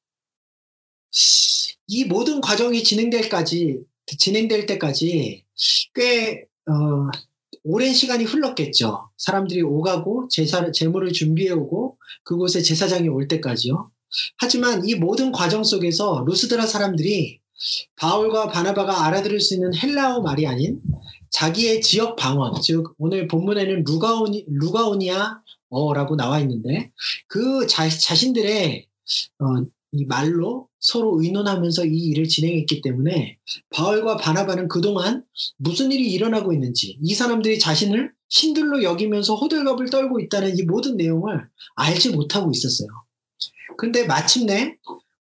[1.86, 5.44] 이 모든 과정이 진행될까지 진행될 때까지
[5.94, 7.10] 꽤 어,
[7.62, 9.10] 오랜 시간이 흘렀겠죠.
[9.18, 13.90] 사람들이 오가고 제사 제물을 준비해 오고 그곳에 제사장이 올 때까지요.
[14.38, 17.40] 하지만 이 모든 과정 속에서 루스드라 사람들이
[17.96, 20.80] 바울과 바나바가 알아들을 수 있는 헬라어 말이 아닌
[21.32, 25.40] 자기의 지역 방언, 즉 오늘 본문에는 루가오니, 루가오니아
[25.70, 26.92] 어라고 나와 있는데
[27.26, 28.86] 그 자, 자신들의
[29.40, 29.44] 어,
[29.92, 33.38] 이 말로 서로 의논하면서 이 일을 진행했기 때문에
[33.70, 35.24] 바울과 바나바는 그동안
[35.58, 41.46] 무슨 일이 일어나고 있는지 이 사람들이 자신을 신들로 여기면서 호들갑을 떨고 있다는 이 모든 내용을
[41.76, 42.88] 알지 못하고 있었어요.
[43.76, 44.76] 근데 마침내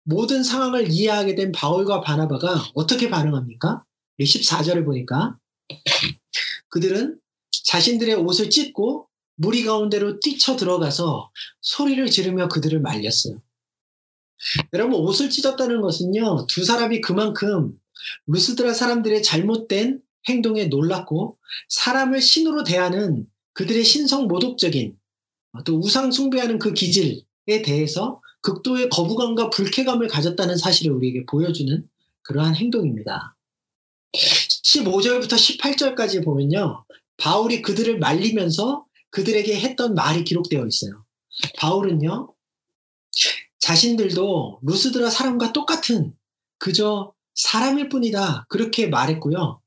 [0.05, 3.85] 모든 상황을 이해하게 된 바울과 바나바가 어떻게 반응합니까?
[4.21, 5.37] 14절을 보니까
[6.69, 7.19] 그들은
[7.65, 11.31] 자신들의 옷을 찢고 무리 가운데로 뛰쳐 들어가서
[11.61, 13.41] 소리를 지르며 그들을 말렸어요.
[14.73, 17.79] 여러분 옷을 찢었다는 것은요 두 사람이 그만큼
[18.27, 24.97] 루스드라 사람들의 잘못된 행동에 놀랐고 사람을 신으로 대하는 그들의 신성 모독적인
[25.65, 27.23] 또 우상 숭배하는 그 기질에
[27.65, 31.87] 대해서 극도의 거부감과 불쾌감을 가졌다는 사실을 우리에게 보여주는
[32.23, 33.37] 그러한 행동입니다.
[34.65, 36.85] 15절부터 18절까지 보면요.
[37.17, 41.05] 바울이 그들을 말리면서 그들에게 했던 말이 기록되어 있어요.
[41.59, 42.35] 바울은요.
[43.59, 46.15] 자신들도 루스드라 사람과 똑같은
[46.59, 48.47] 그저 사람일 뿐이다.
[48.49, 49.61] 그렇게 말했고요.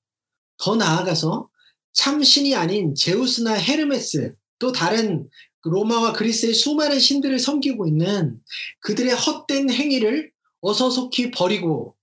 [0.58, 1.50] 더 나아가서
[1.94, 5.30] 참 신이 아닌 제우스나 헤르메스 또 다른
[5.64, 8.40] 로마와 그리스의 수많은 신들을 섬기고 있는
[8.82, 11.96] 그들의 헛된 행위를 어서 속히 버리고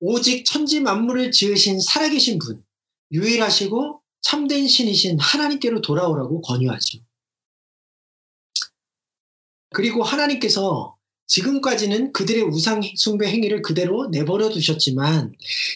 [0.00, 2.62] 오직 천지 만물을 지으신 살아계신 분,
[3.12, 6.98] 유일하시고 참된 신이신 하나님께로 돌아오라고 권유하죠.
[9.70, 15.32] 그리고 하나님께서 지금까지는 그들의 우상 숭배 행위를 그대로 내버려 두셨지만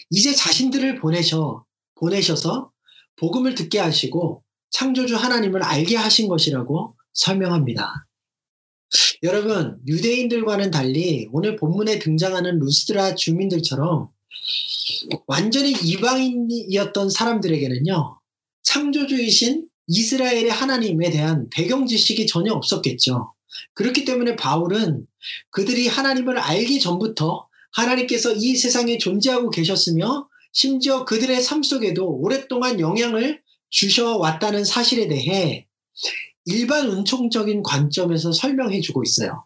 [0.09, 2.71] 이제 자신들을 보내셔 보내셔서
[3.17, 8.07] 복음을 듣게 하시고 창조주 하나님을 알게 하신 것이라고 설명합니다.
[9.23, 14.09] 여러분, 유대인들과는 달리 오늘 본문에 등장하는 루스드라 주민들처럼
[15.27, 18.19] 완전히 이방인이었던 사람들에게는요,
[18.63, 23.33] 창조주이신 이스라엘의 하나님에 대한 배경 지식이 전혀 없었겠죠.
[23.73, 25.05] 그렇기 때문에 바울은
[25.51, 33.41] 그들이 하나님을 알기 전부터 하나님께서 이 세상에 존재하고 계셨으며 심지어 그들의 삶 속에도 오랫동안 영향을
[33.69, 35.67] 주셔왔다는 사실에 대해
[36.45, 39.45] 일반 은총적인 관점에서 설명해 주고 있어요.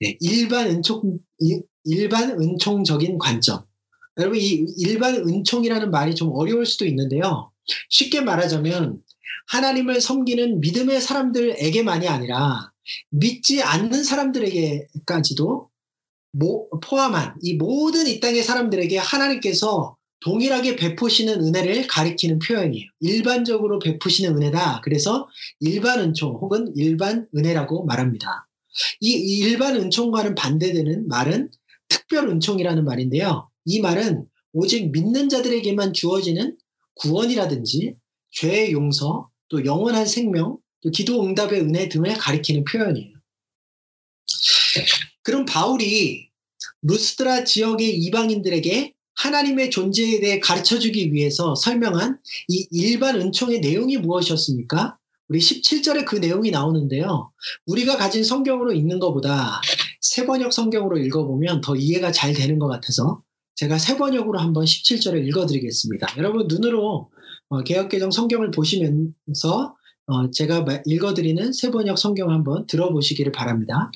[0.00, 1.18] 네, 일반 은총,
[1.84, 3.64] 일반 은총적인 관점.
[4.18, 7.52] 여러분, 이 일반 은총이라는 말이 좀 어려울 수도 있는데요.
[7.88, 9.02] 쉽게 말하자면,
[9.48, 12.72] 하나님을 섬기는 믿음의 사람들에게만이 아니라,
[13.10, 15.70] 믿지 않는 사람들에게까지도
[16.82, 22.88] 포함한 이 모든 이 땅의 사람들에게 하나님께서 동일하게 베푸시는 은혜를 가리키는 표현이에요.
[23.00, 24.80] 일반적으로 베푸시는 은혜다.
[24.82, 25.28] 그래서
[25.60, 28.48] 일반 은총 혹은 일반 은혜라고 말합니다.
[29.00, 31.50] 이, 이 일반 은총과는 반대되는 말은
[31.88, 33.48] 특별 은총이라는 말인데요.
[33.64, 36.56] 이 말은 오직 믿는 자들에게만 주어지는
[36.94, 37.94] 구원이라든지
[38.32, 43.16] 죄의 용서, 또 영원한 생명, 또 기도 응답의 은혜 등을 가리키는 표현이에요.
[45.22, 46.28] 그럼 바울이
[46.82, 54.98] 루스드라 지역의 이방인들에게 하나님의 존재에 대해 가르쳐 주기 위해서 설명한 이 일반 은총의 내용이 무엇이었습니까?
[55.28, 57.32] 우리 17절에 그 내용이 나오는데요.
[57.66, 59.60] 우리가 가진 성경으로 읽는 것보다
[60.00, 63.22] 세번역 성경으로 읽어보면 더 이해가 잘 되는 것 같아서
[63.56, 66.14] 제가 세번역으로 한번 17절을 읽어드리겠습니다.
[66.18, 67.10] 여러분 눈으로
[67.48, 69.74] 어, 개혁개정 성경을 보시면서
[70.06, 73.90] 어, 제가 읽어드리는 세번역 성경 한번 들어보시기를 바랍니다.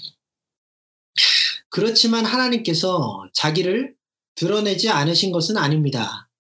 [1.68, 3.94] 그렇지만 하나님께서 자기를
[4.40, 6.31] 드러내지 않으신 것은 아닙니다.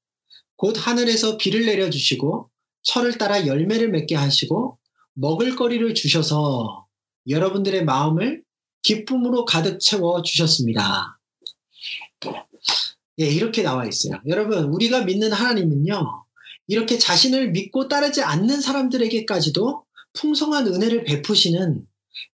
[0.56, 2.48] 곧 하늘에서 비를 내려주시고
[2.82, 4.78] 철을 따라 열매를 맺게 하시고
[5.12, 6.86] 먹을 거리를 주셔서
[7.28, 8.42] 여러분들의 마음을
[8.82, 11.20] 기쁨으로 가득 채워 주셨습니다.
[13.18, 14.14] 예, 이렇게 나와 있어요.
[14.26, 16.24] 여러분, 우리가 믿는 하나님은요,
[16.68, 19.84] 이렇게 자신을 믿고 따르지 않는 사람들에게까지도
[20.14, 21.86] 풍성한 은혜를 베푸시는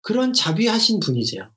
[0.02, 1.50] 그런 자비하신 분이세요.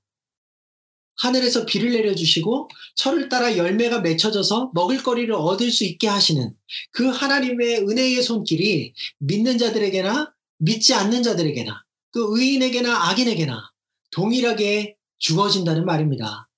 [1.20, 6.54] 하늘에서 비를 내려주시고 철을 따라 열매가 맺혀져서 먹을거리를 얻을 수 있게 하시는
[6.92, 13.72] 그 하나님의 은혜의 손길이 믿는 자들에게나 믿지 않는 자들에게나 그 의인에게나 악인에게나
[14.12, 16.50] 동일하게 주어진다는 말입니다.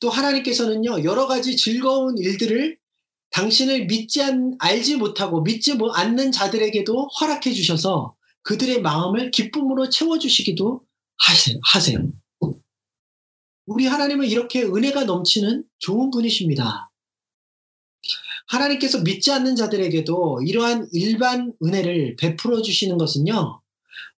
[0.00, 2.78] 또 하나님께서는요, 여러 가지 즐거운 일들을
[3.30, 10.82] 당신을 믿지 않, 알지 못하고 믿지 않는 자들에게도 허락해 주셔서 그들의 마음을 기쁨으로 채워주시기도
[11.16, 11.58] 하세요.
[13.66, 16.90] 우리 하나님은 이렇게 은혜가 넘치는 좋은 분이십니다.
[18.46, 23.60] 하나님께서 믿지 않는 자들에게도 이러한 일반 은혜를 베풀어 주시는 것은요,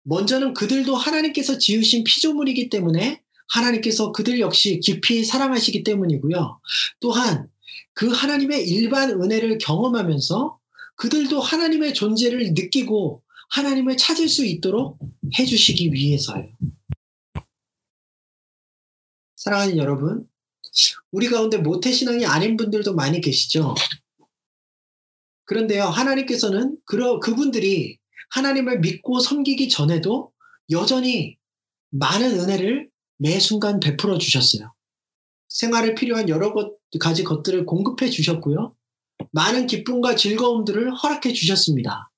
[0.02, 6.60] 먼저는 그들도 하나님께서 지으신 피조물이기 때문에 하나님께서 그들 역시 깊이 사랑하시기 때문이고요.
[7.00, 7.48] 또한
[7.94, 10.58] 그 하나님의 일반 은혜를 경험하면서
[10.96, 14.98] 그들도 하나님의 존재를 느끼고 하나님을 찾을 수 있도록
[15.38, 16.48] 해주시기 위해서요.
[19.48, 20.28] 사랑하는 여러분,
[21.10, 23.74] 우리 가운데 모태신앙이 아닌 분들도 많이 계시죠?
[25.44, 30.32] 그런데요, 하나님께서는 그, 그분들이 하나님을 믿고 섬기기 전에도
[30.68, 31.38] 여전히
[31.88, 34.74] 많은 은혜를 매 순간 베풀어 주셨어요.
[35.48, 36.52] 생활에 필요한 여러
[37.00, 38.76] 가지 것들을 공급해 주셨고요.
[39.30, 42.10] 많은 기쁨과 즐거움들을 허락해 주셨습니다.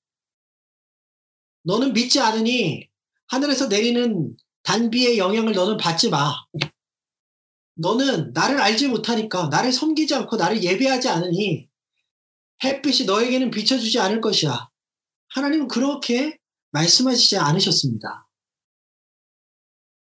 [1.63, 2.89] 너는 믿지 않으니
[3.27, 6.33] 하늘에서 내리는 단비의 영향을 너는 받지 마.
[7.75, 11.67] 너는 나를 알지 못하니까 나를 섬기지 않고 나를 예배하지 않으니
[12.63, 14.69] 햇빛이 너에게는 비춰주지 않을 것이야.
[15.29, 16.37] 하나님은 그렇게
[16.71, 18.27] 말씀하시지 않으셨습니다.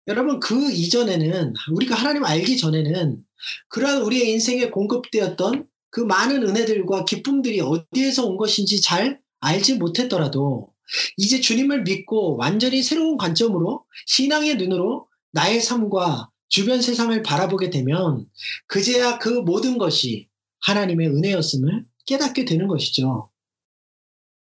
[0.08, 3.24] 여러분, 그 이전에는, 우리가 하나님 알기 전에는
[3.68, 10.72] 그러한 우리의 인생에 공급되었던 그 많은 은혜들과 기쁨들이 어디에서 온 것인지 잘 알지 못했더라도
[11.16, 18.26] 이제 주님을 믿고 완전히 새로운 관점으로 신앙의 눈으로 나의 삶과 주변 세상을 바라보게 되면
[18.66, 20.28] 그제야 그 모든 것이
[20.60, 23.30] 하나님의 은혜였음을 깨닫게 되는 것이죠.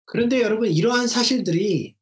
[0.07, 1.95] 그런데 여러분, 이러한 사실들이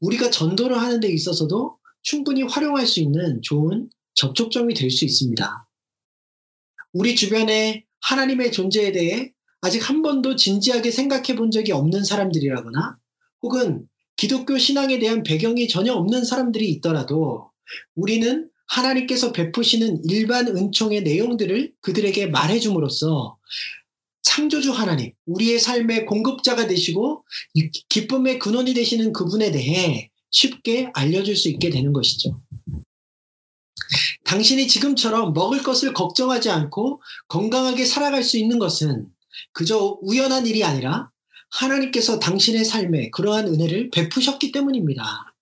[0.00, 5.68] 우리가 전도를 하는 데 있어서도 충분히 활용할 수 있는 좋은 접촉점이 될 수 있습니다.
[6.92, 12.98] 우리 주변에 하나님의 존재에 대해 아직 한 번도 진지하게 생각해 본 적이 없는 사람들이라거나
[13.42, 17.50] 혹은 기독교 신앙에 대한 배경이 전혀 없는 사람들이 있더라도
[17.94, 23.38] 우리는 하나님께서 베푸시는 일반 은총의 내용들을 그들에게 말해줌으로써
[24.22, 27.24] 창조주 하나님, 우리의 삶의 공급자가 되시고
[27.88, 32.40] 기쁨의 근원이 되시는 그분에 대해 쉽게 알려줄 수 있게 되는 것이죠.
[34.24, 39.06] 당신이 지금처럼 먹을 것을 걱정하지 않고 건강하게 살아갈 수 있는 것은
[39.52, 41.10] 그저 우연한 일이 아니라
[41.50, 45.35] 하나님께서 당신의 삶에 그러한 은혜를 베푸셨기 때문입니다.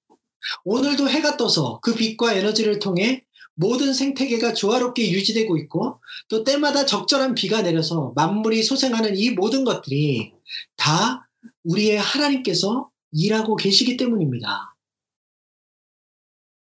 [0.65, 3.25] 오늘도 해가 떠서 그 빛과 에너지를 통해
[3.55, 10.33] 모든 생태계가 조화롭게 유지되고 있고 또 때마다 적절한 비가 내려서 만물이 소생하는 이 모든 것들이
[10.77, 11.29] 다
[11.63, 14.75] 우리의 하나님께서 일하고 계시기 때문입니다.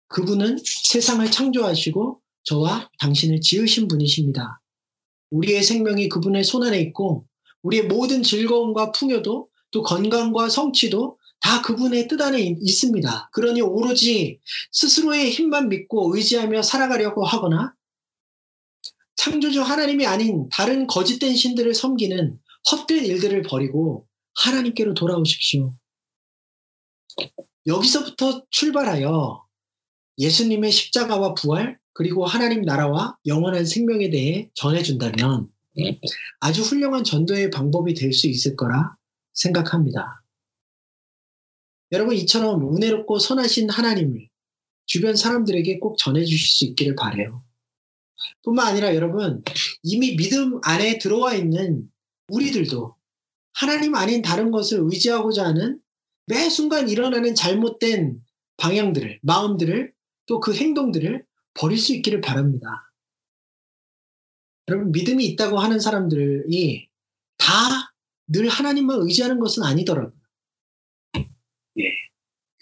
[0.09, 4.62] 그분은 세상을 창조하시고 저와 당신을 지으신 분이십니다.
[5.31, 7.26] 우리의 생명이 그분의 손안에 있고
[7.62, 13.30] 우리의 모든 즐거움과 풍요도 또 건강과 성취도 다 그분의 뜻 안에 있습니다.
[13.32, 14.41] 그러니 오로지
[14.72, 17.74] 스스로의 힘만 믿고 의지하며 살아가려고 하거나
[19.16, 22.39] 창조주 하나님이 아닌 다른 거짓된 신들을 섬기는
[22.70, 25.74] 헛된 일들을 버리고 하나님께로 돌아오십시오.
[27.66, 29.45] 여기서부터 출발하여
[30.18, 35.49] 예수님의 십자가와 부활, 그리고 하나님 나라와 영원한 생명에 대해 전해준다면
[36.41, 38.97] 아주 훌륭한 전도의 방법이 될 수 있을 거라
[39.34, 40.22] 생각합니다.
[41.93, 44.28] 여러분, 이처럼 은혜롭고 선하신 하나님을
[44.86, 47.45] 주변 사람들에게 꼭 전해주실 수 있기를 바래요.
[48.43, 49.43] 뿐만 아니라 여러분,
[49.82, 51.91] 이미 믿음 안에 들어와 있는
[52.28, 52.97] 우리들도
[53.55, 55.80] 하나님 아닌 다른 것을 의지하고자 하는
[56.26, 58.20] 매 순간 일어나는 잘못된
[58.57, 59.93] 방향들을, 마음들을,
[60.26, 61.24] 또 그 행동들을
[61.55, 62.93] 버릴 수 있기를 바랍니다.
[64.68, 66.89] 여러분, 믿음이 있다고 하는 사람들이
[67.39, 67.89] 다
[68.28, 70.17] 늘 하나님만 의지하는 것은 아니더라고요.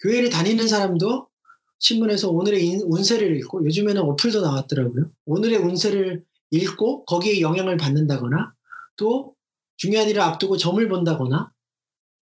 [0.05, 0.09] 예.
[0.09, 1.27] 교회를 다니는 사람도
[1.79, 5.11] 신문에서 오늘의 운세를 읽고 요즘에는 어플도 나왔더라고요.
[5.25, 8.53] 오늘의 운세를 읽고 거기에 영향을 받는다거나
[8.95, 9.35] 또
[9.77, 11.51] 중요한 일을 앞두고 점을 본다거나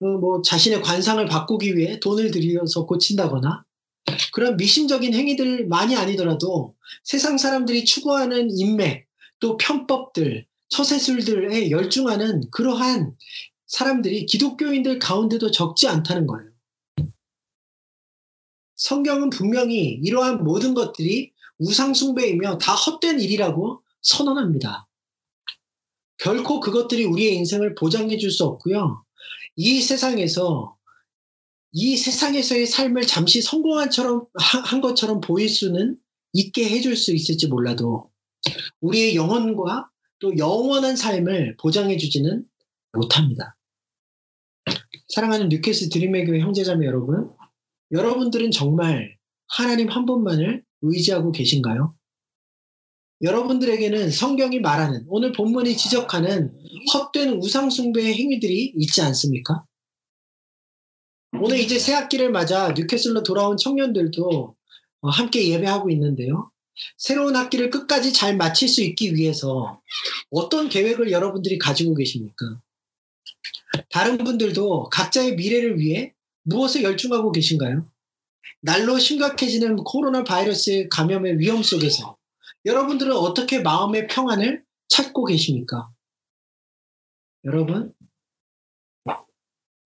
[0.01, 3.63] 어, 뭐 자신의 관상을 바꾸기 위해 돈을 들여서 고친다거나
[4.33, 9.07] 그런 미심적인 행위들 많이 아니더라도 세상 사람들이 추구하는 인맥
[9.39, 13.15] 또 편법들 처세술들에 열중하는 그러한
[13.67, 16.49] 사람들이 기독교인들 가운데도 적지 않다는 거예요.
[18.75, 24.87] 성경은 분명히 이러한 모든 것들이 우상숭배이며 다 헛된 일이라고 선언합니다.
[26.17, 29.03] 결코 그것들이 우리의 인생을 보장해 줄 수 없고요.
[29.55, 30.75] 이 세상에서
[31.71, 35.97] 이 세상에서의 삶을 잠시 성공한 처럼, 한 것처럼 보일 수는
[36.33, 38.11] 있게 해줄 수 있을지 몰라도
[38.81, 42.45] 우리의 영혼과 또 영원한 삶을 보장해 주지는
[42.93, 43.57] 못합니다.
[45.09, 47.29] 사랑하는 뉴캐스 드림의 교회 형제자매 여러분,
[47.91, 49.17] 여러분들은 정말
[49.47, 51.95] 하나님 한 분만을 의지하고 계신가요?
[53.21, 56.53] 여러분들에게는 성경이 말하는 오늘 본문이 지적하는
[56.93, 59.63] 헛된 우상숭배의 행위들이 있지 않습니까?
[61.41, 64.55] 오늘 이제 새 학기를 맞아 뉴캐슬로 돌아온 청년들도
[65.01, 66.51] 어, 함께 예배하고 있는데요.
[66.97, 69.81] 새로운 학기를 끝까지 잘 마칠 수 있기 위해서
[70.29, 72.59] 어떤 계획을 여러분들이 가지고 계십니까?
[73.89, 76.14] 다른 분들도 각자의 미래를 위해
[76.45, 77.89] 무엇에 열중하고 계신가요?
[78.61, 82.17] 날로 심각해지는 코로나 바이러스 감염의 위험 속에서
[82.65, 85.89] 여러분들은 어떻게 마음의 평안을 찾고 계십니까?
[87.43, 87.93] 여러분,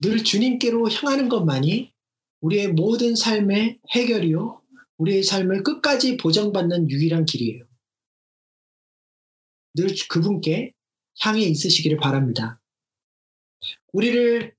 [0.02, 1.94] 늘 주님께로 향하는 것만이
[2.42, 4.62] 우리의 모든 삶의 해결이요,
[4.98, 7.66] 우리의 삶을 끝까지 보장받는 유일한 길이에요.
[9.76, 10.74] 늘 그분께
[11.22, 12.62] 향해 있으시기를 바랍니다.
[13.92, 14.56] 우리를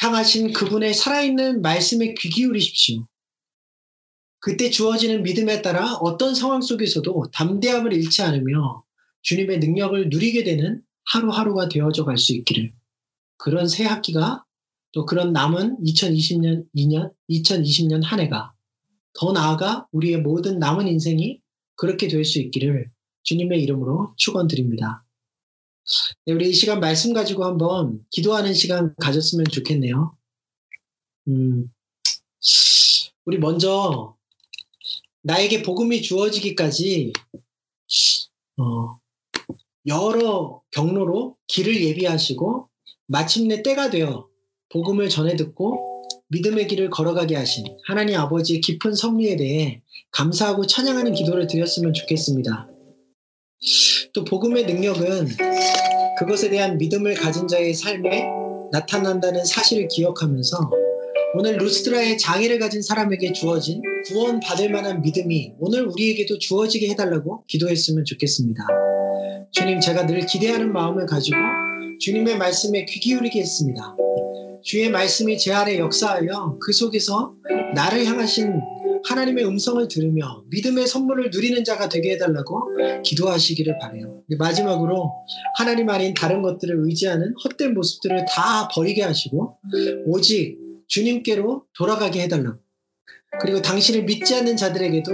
[0.00, 3.06] 향하신 그분의 살아있는 말씀에 귀 기울이십시오.
[4.40, 8.84] 그때 주어지는 믿음에 따라 어떤 상황 속에서도 담대함을 잃지 않으며
[9.22, 10.82] 주님의 능력을 누리게 되는
[11.12, 12.70] 하루하루가 되어져 갈 수 있기를
[13.36, 14.44] 그런 새 학기가
[14.92, 18.52] 또 그런 남은 2020년 2년 2020년 한 해가
[19.14, 21.40] 더 나아가 우리의 모든 남은 인생이
[21.76, 22.90] 그렇게 될 수 있기를
[23.24, 25.04] 주님의 이름으로 축원드립니다.
[26.26, 30.16] 네, 우리 이 시간 말씀 가지고 한번 기도하는 시간 가졌으면 좋겠네요.
[31.28, 31.70] 음,
[33.24, 34.16] 우리 먼저
[35.22, 37.12] 나에게 복음이 주어지기까지
[38.58, 38.98] 어,
[39.86, 42.68] 여러 경로로 길을 예비하시고
[43.06, 44.28] 마침내 때가 되어
[44.70, 51.46] 복음을 전해 듣고 믿음의 길을 걸어가게 하신 하나님 아버지의 깊은 섭리에 대해 감사하고 찬양하는 기도를
[51.46, 52.68] 드렸으면 좋겠습니다.
[54.12, 55.28] 또 복음의 능력은
[56.18, 58.26] 그것에 대한 믿음을 가진 자의 삶에
[58.72, 60.70] 나타난다는 사실을 기억하면서
[61.34, 68.04] 오늘 루스드라의 장애를 가진 사람에게 주어진 구원 받을 만한 믿음이 오늘 우리에게도 주어지게 해달라고 기도했으면
[68.04, 68.66] 좋겠습니다.
[69.50, 71.36] 주님, 제가 늘 기대하는 마음을 가지고
[72.00, 73.96] 주님의 말씀에 귀 기울이게 했습니다.
[74.62, 77.32] 주의 말씀이 제 안에 역사하여 그 속에서
[77.74, 78.60] 나를 향하신
[79.04, 84.22] 하나님의 음성을 들으며 믿음의 선물을 누리는 자가 되게 해달라고 기도하시기를 바래요.
[84.38, 85.12] 마지막으로
[85.56, 89.58] 하나님 아닌 다른 것들을 의지하는 헛된 모습들을 다 버리게 하시고
[90.06, 92.58] 오직 주님께로 돌아가게 해달라고
[93.40, 95.12] 그리고 당신을 믿지 않는 자들에게도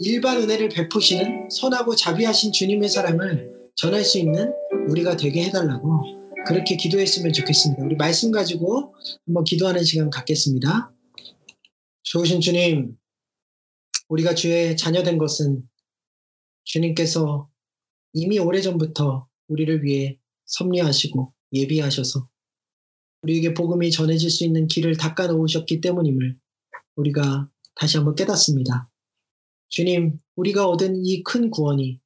[0.00, 4.52] 일반 은혜를 베푸시는 선하고 자비하신 주님의 사랑을 전할 수 있는
[4.88, 7.84] 우리가 되게 해달라고 그렇게 기도했으면 좋겠습니다.
[7.84, 8.94] 우리 말씀 가지고
[9.26, 10.92] 한번 기도하는 시간 갖겠습니다.
[12.02, 12.96] 좋으신 주님,
[14.10, 15.62] 우리가 주의 자녀된 것은
[16.64, 17.48] 주님께서
[18.12, 22.28] 이미 오래전부터 우리를 위해 섭리하시고 예비하셔서
[23.22, 26.36] 우리에게 복음이 전해질 수 있는 길을 닦아 놓으셨기 때문임을
[26.96, 28.90] 우리가 다시 한번 깨닫습니다.
[29.68, 32.00] 주님, 우리가 얻은 이 큰 구원이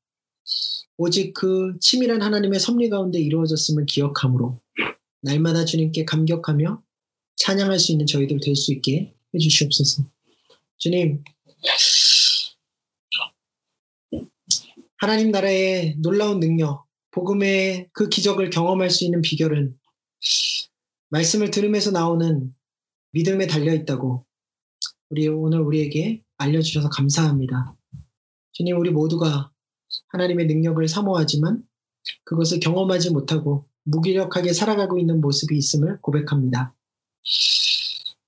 [0.99, 4.61] 오직 그 치밀한 하나님의 섭리 가운데 이루어졌음을 기억함으로
[5.23, 6.83] 날마다 주님께 감격하며
[7.37, 10.05] 찬양할 수 있는 저희들 될 수 있게 해주시옵소서.
[10.77, 11.25] 주님,
[14.99, 19.77] 하나님 나라의 놀라운 능력, 복음의 그 기적을 경험할 수 있는 비결은
[21.11, 22.55] 말씀을 들으면서 나오는
[23.13, 24.25] 믿음에 달려 있다고
[25.11, 27.77] 우리 오늘 우리에게 알려주셔서 감사합니다.
[28.53, 29.53] 주님, 우리 모두가
[30.09, 31.63] 하나님의 능력을 사모하지만
[32.25, 36.75] 그것을 경험하지 못하고 무기력하게 살아가고 있는 모습이 있음을 고백합니다.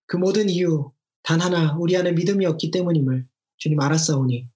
[0.06, 0.92] 그 모든 이유,
[1.26, 4.48] 단 하나 우리 안에 믿음이 없기 때문임을 주님 알았사오니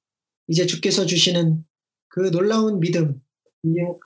[0.47, 1.65] 이제 주께서 주시는
[2.09, 3.21] 그 놀라운 믿음,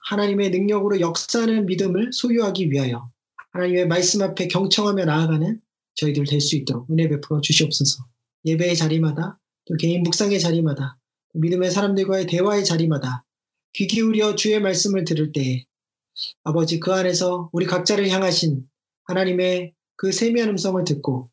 [0.08, 3.10] 하나님의 능력으로 역사하는 믿음을 소유하기 위하여
[3.52, 5.60] 하나님의 말씀 앞에 경청하며 나아가는
[5.96, 8.06] 저희들 될 수 있도록 은혜 베풀어 주시옵소서.
[8.46, 10.98] 예배의 자리마다 또 개인 묵상의 자리마다
[11.34, 13.26] 믿음의 사람들과의 대화의 자리마다
[13.74, 15.66] 귀 기울여 주의 말씀을 들을 때에
[16.44, 18.66] 아버지 그 안에서 우리 각자를 향하신
[19.04, 21.30] 하나님의 그 세미한 음성을 듣고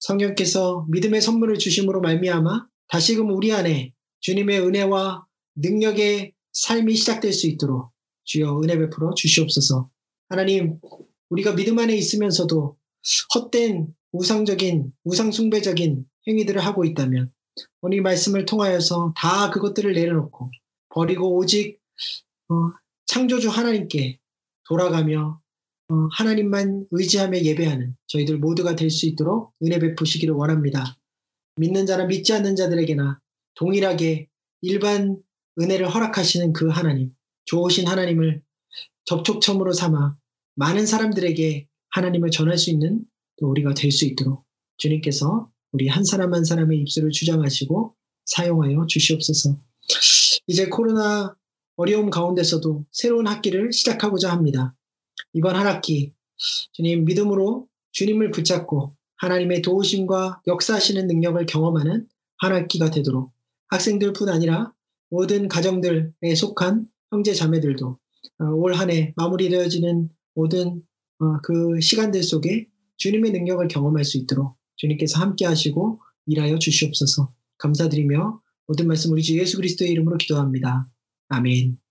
[0.00, 5.26] 성령께서 믿음의 선물을 주심으로 말미암아 다시금 우리 안에 주님의 은혜와
[5.56, 7.90] 능력의 삶이 시작될 수 있도록
[8.24, 9.90] 주여 은혜 베풀어 주시옵소서.
[10.28, 10.78] 하나님,
[11.30, 12.76] 우리가 믿음 안에 있으면서도
[13.34, 17.32] 헛된 우상적인, 우상 숭배적인 행위들을 하고 있다면
[17.80, 20.50] 오늘 말씀을 통하여서 다 그것들을 내려놓고
[20.88, 21.78] 버리고 오직
[22.48, 22.54] 어,
[23.06, 24.18] 창조주 하나님께
[24.68, 25.45] 돌아가며 어,
[26.12, 30.96] 하나님만 의지하며 예배하는 저희들 모두가 될 수 있도록 은혜 베푸시기를 원합니다.
[31.56, 33.20] 믿는 자나 믿지 않는 자들에게나
[33.54, 34.28] 동일하게
[34.62, 35.16] 일반
[35.60, 37.12] 은혜를 허락하시는 그 하나님,
[37.46, 38.42] 좋으신 하나님을
[39.04, 40.16] 접촉점으로 삼아
[40.56, 43.04] 많은 사람들에게 하나님을 전할 수 있는
[43.38, 44.44] 또 우리가 될 수 있도록
[44.78, 47.94] 주님께서 우리 한 사람 한 사람의 입술을 주장하시고
[48.26, 49.58] 사용하여 주시옵소서.
[50.46, 51.34] 이제 코로나
[51.76, 54.74] 어려움 가운데서도 새로운 학기를 시작하고자 합니다.
[55.36, 56.14] 이번 한 학기
[56.72, 62.06] 주님 믿음으로 주님을 붙잡고 하나님의 도우심과 역사하시는 능력을 경험하는
[62.38, 63.32] 한 학기가 되도록
[63.68, 64.72] 학생들뿐 아니라
[65.10, 67.98] 모든 가정들에 속한 형제 자매들도
[68.38, 70.82] 어, 올한 해 마무리되어지는 모든
[71.18, 78.40] 어, 그 시간들 속에 주님의 능력을 경험할 수 있도록 주님께서 함께 하시고 일하여 주시옵소서 감사드리며
[78.66, 80.86] 모든 말씀 우리 주 예수 그리스도의 이름으로 기도합니다.
[81.28, 81.85] 아멘.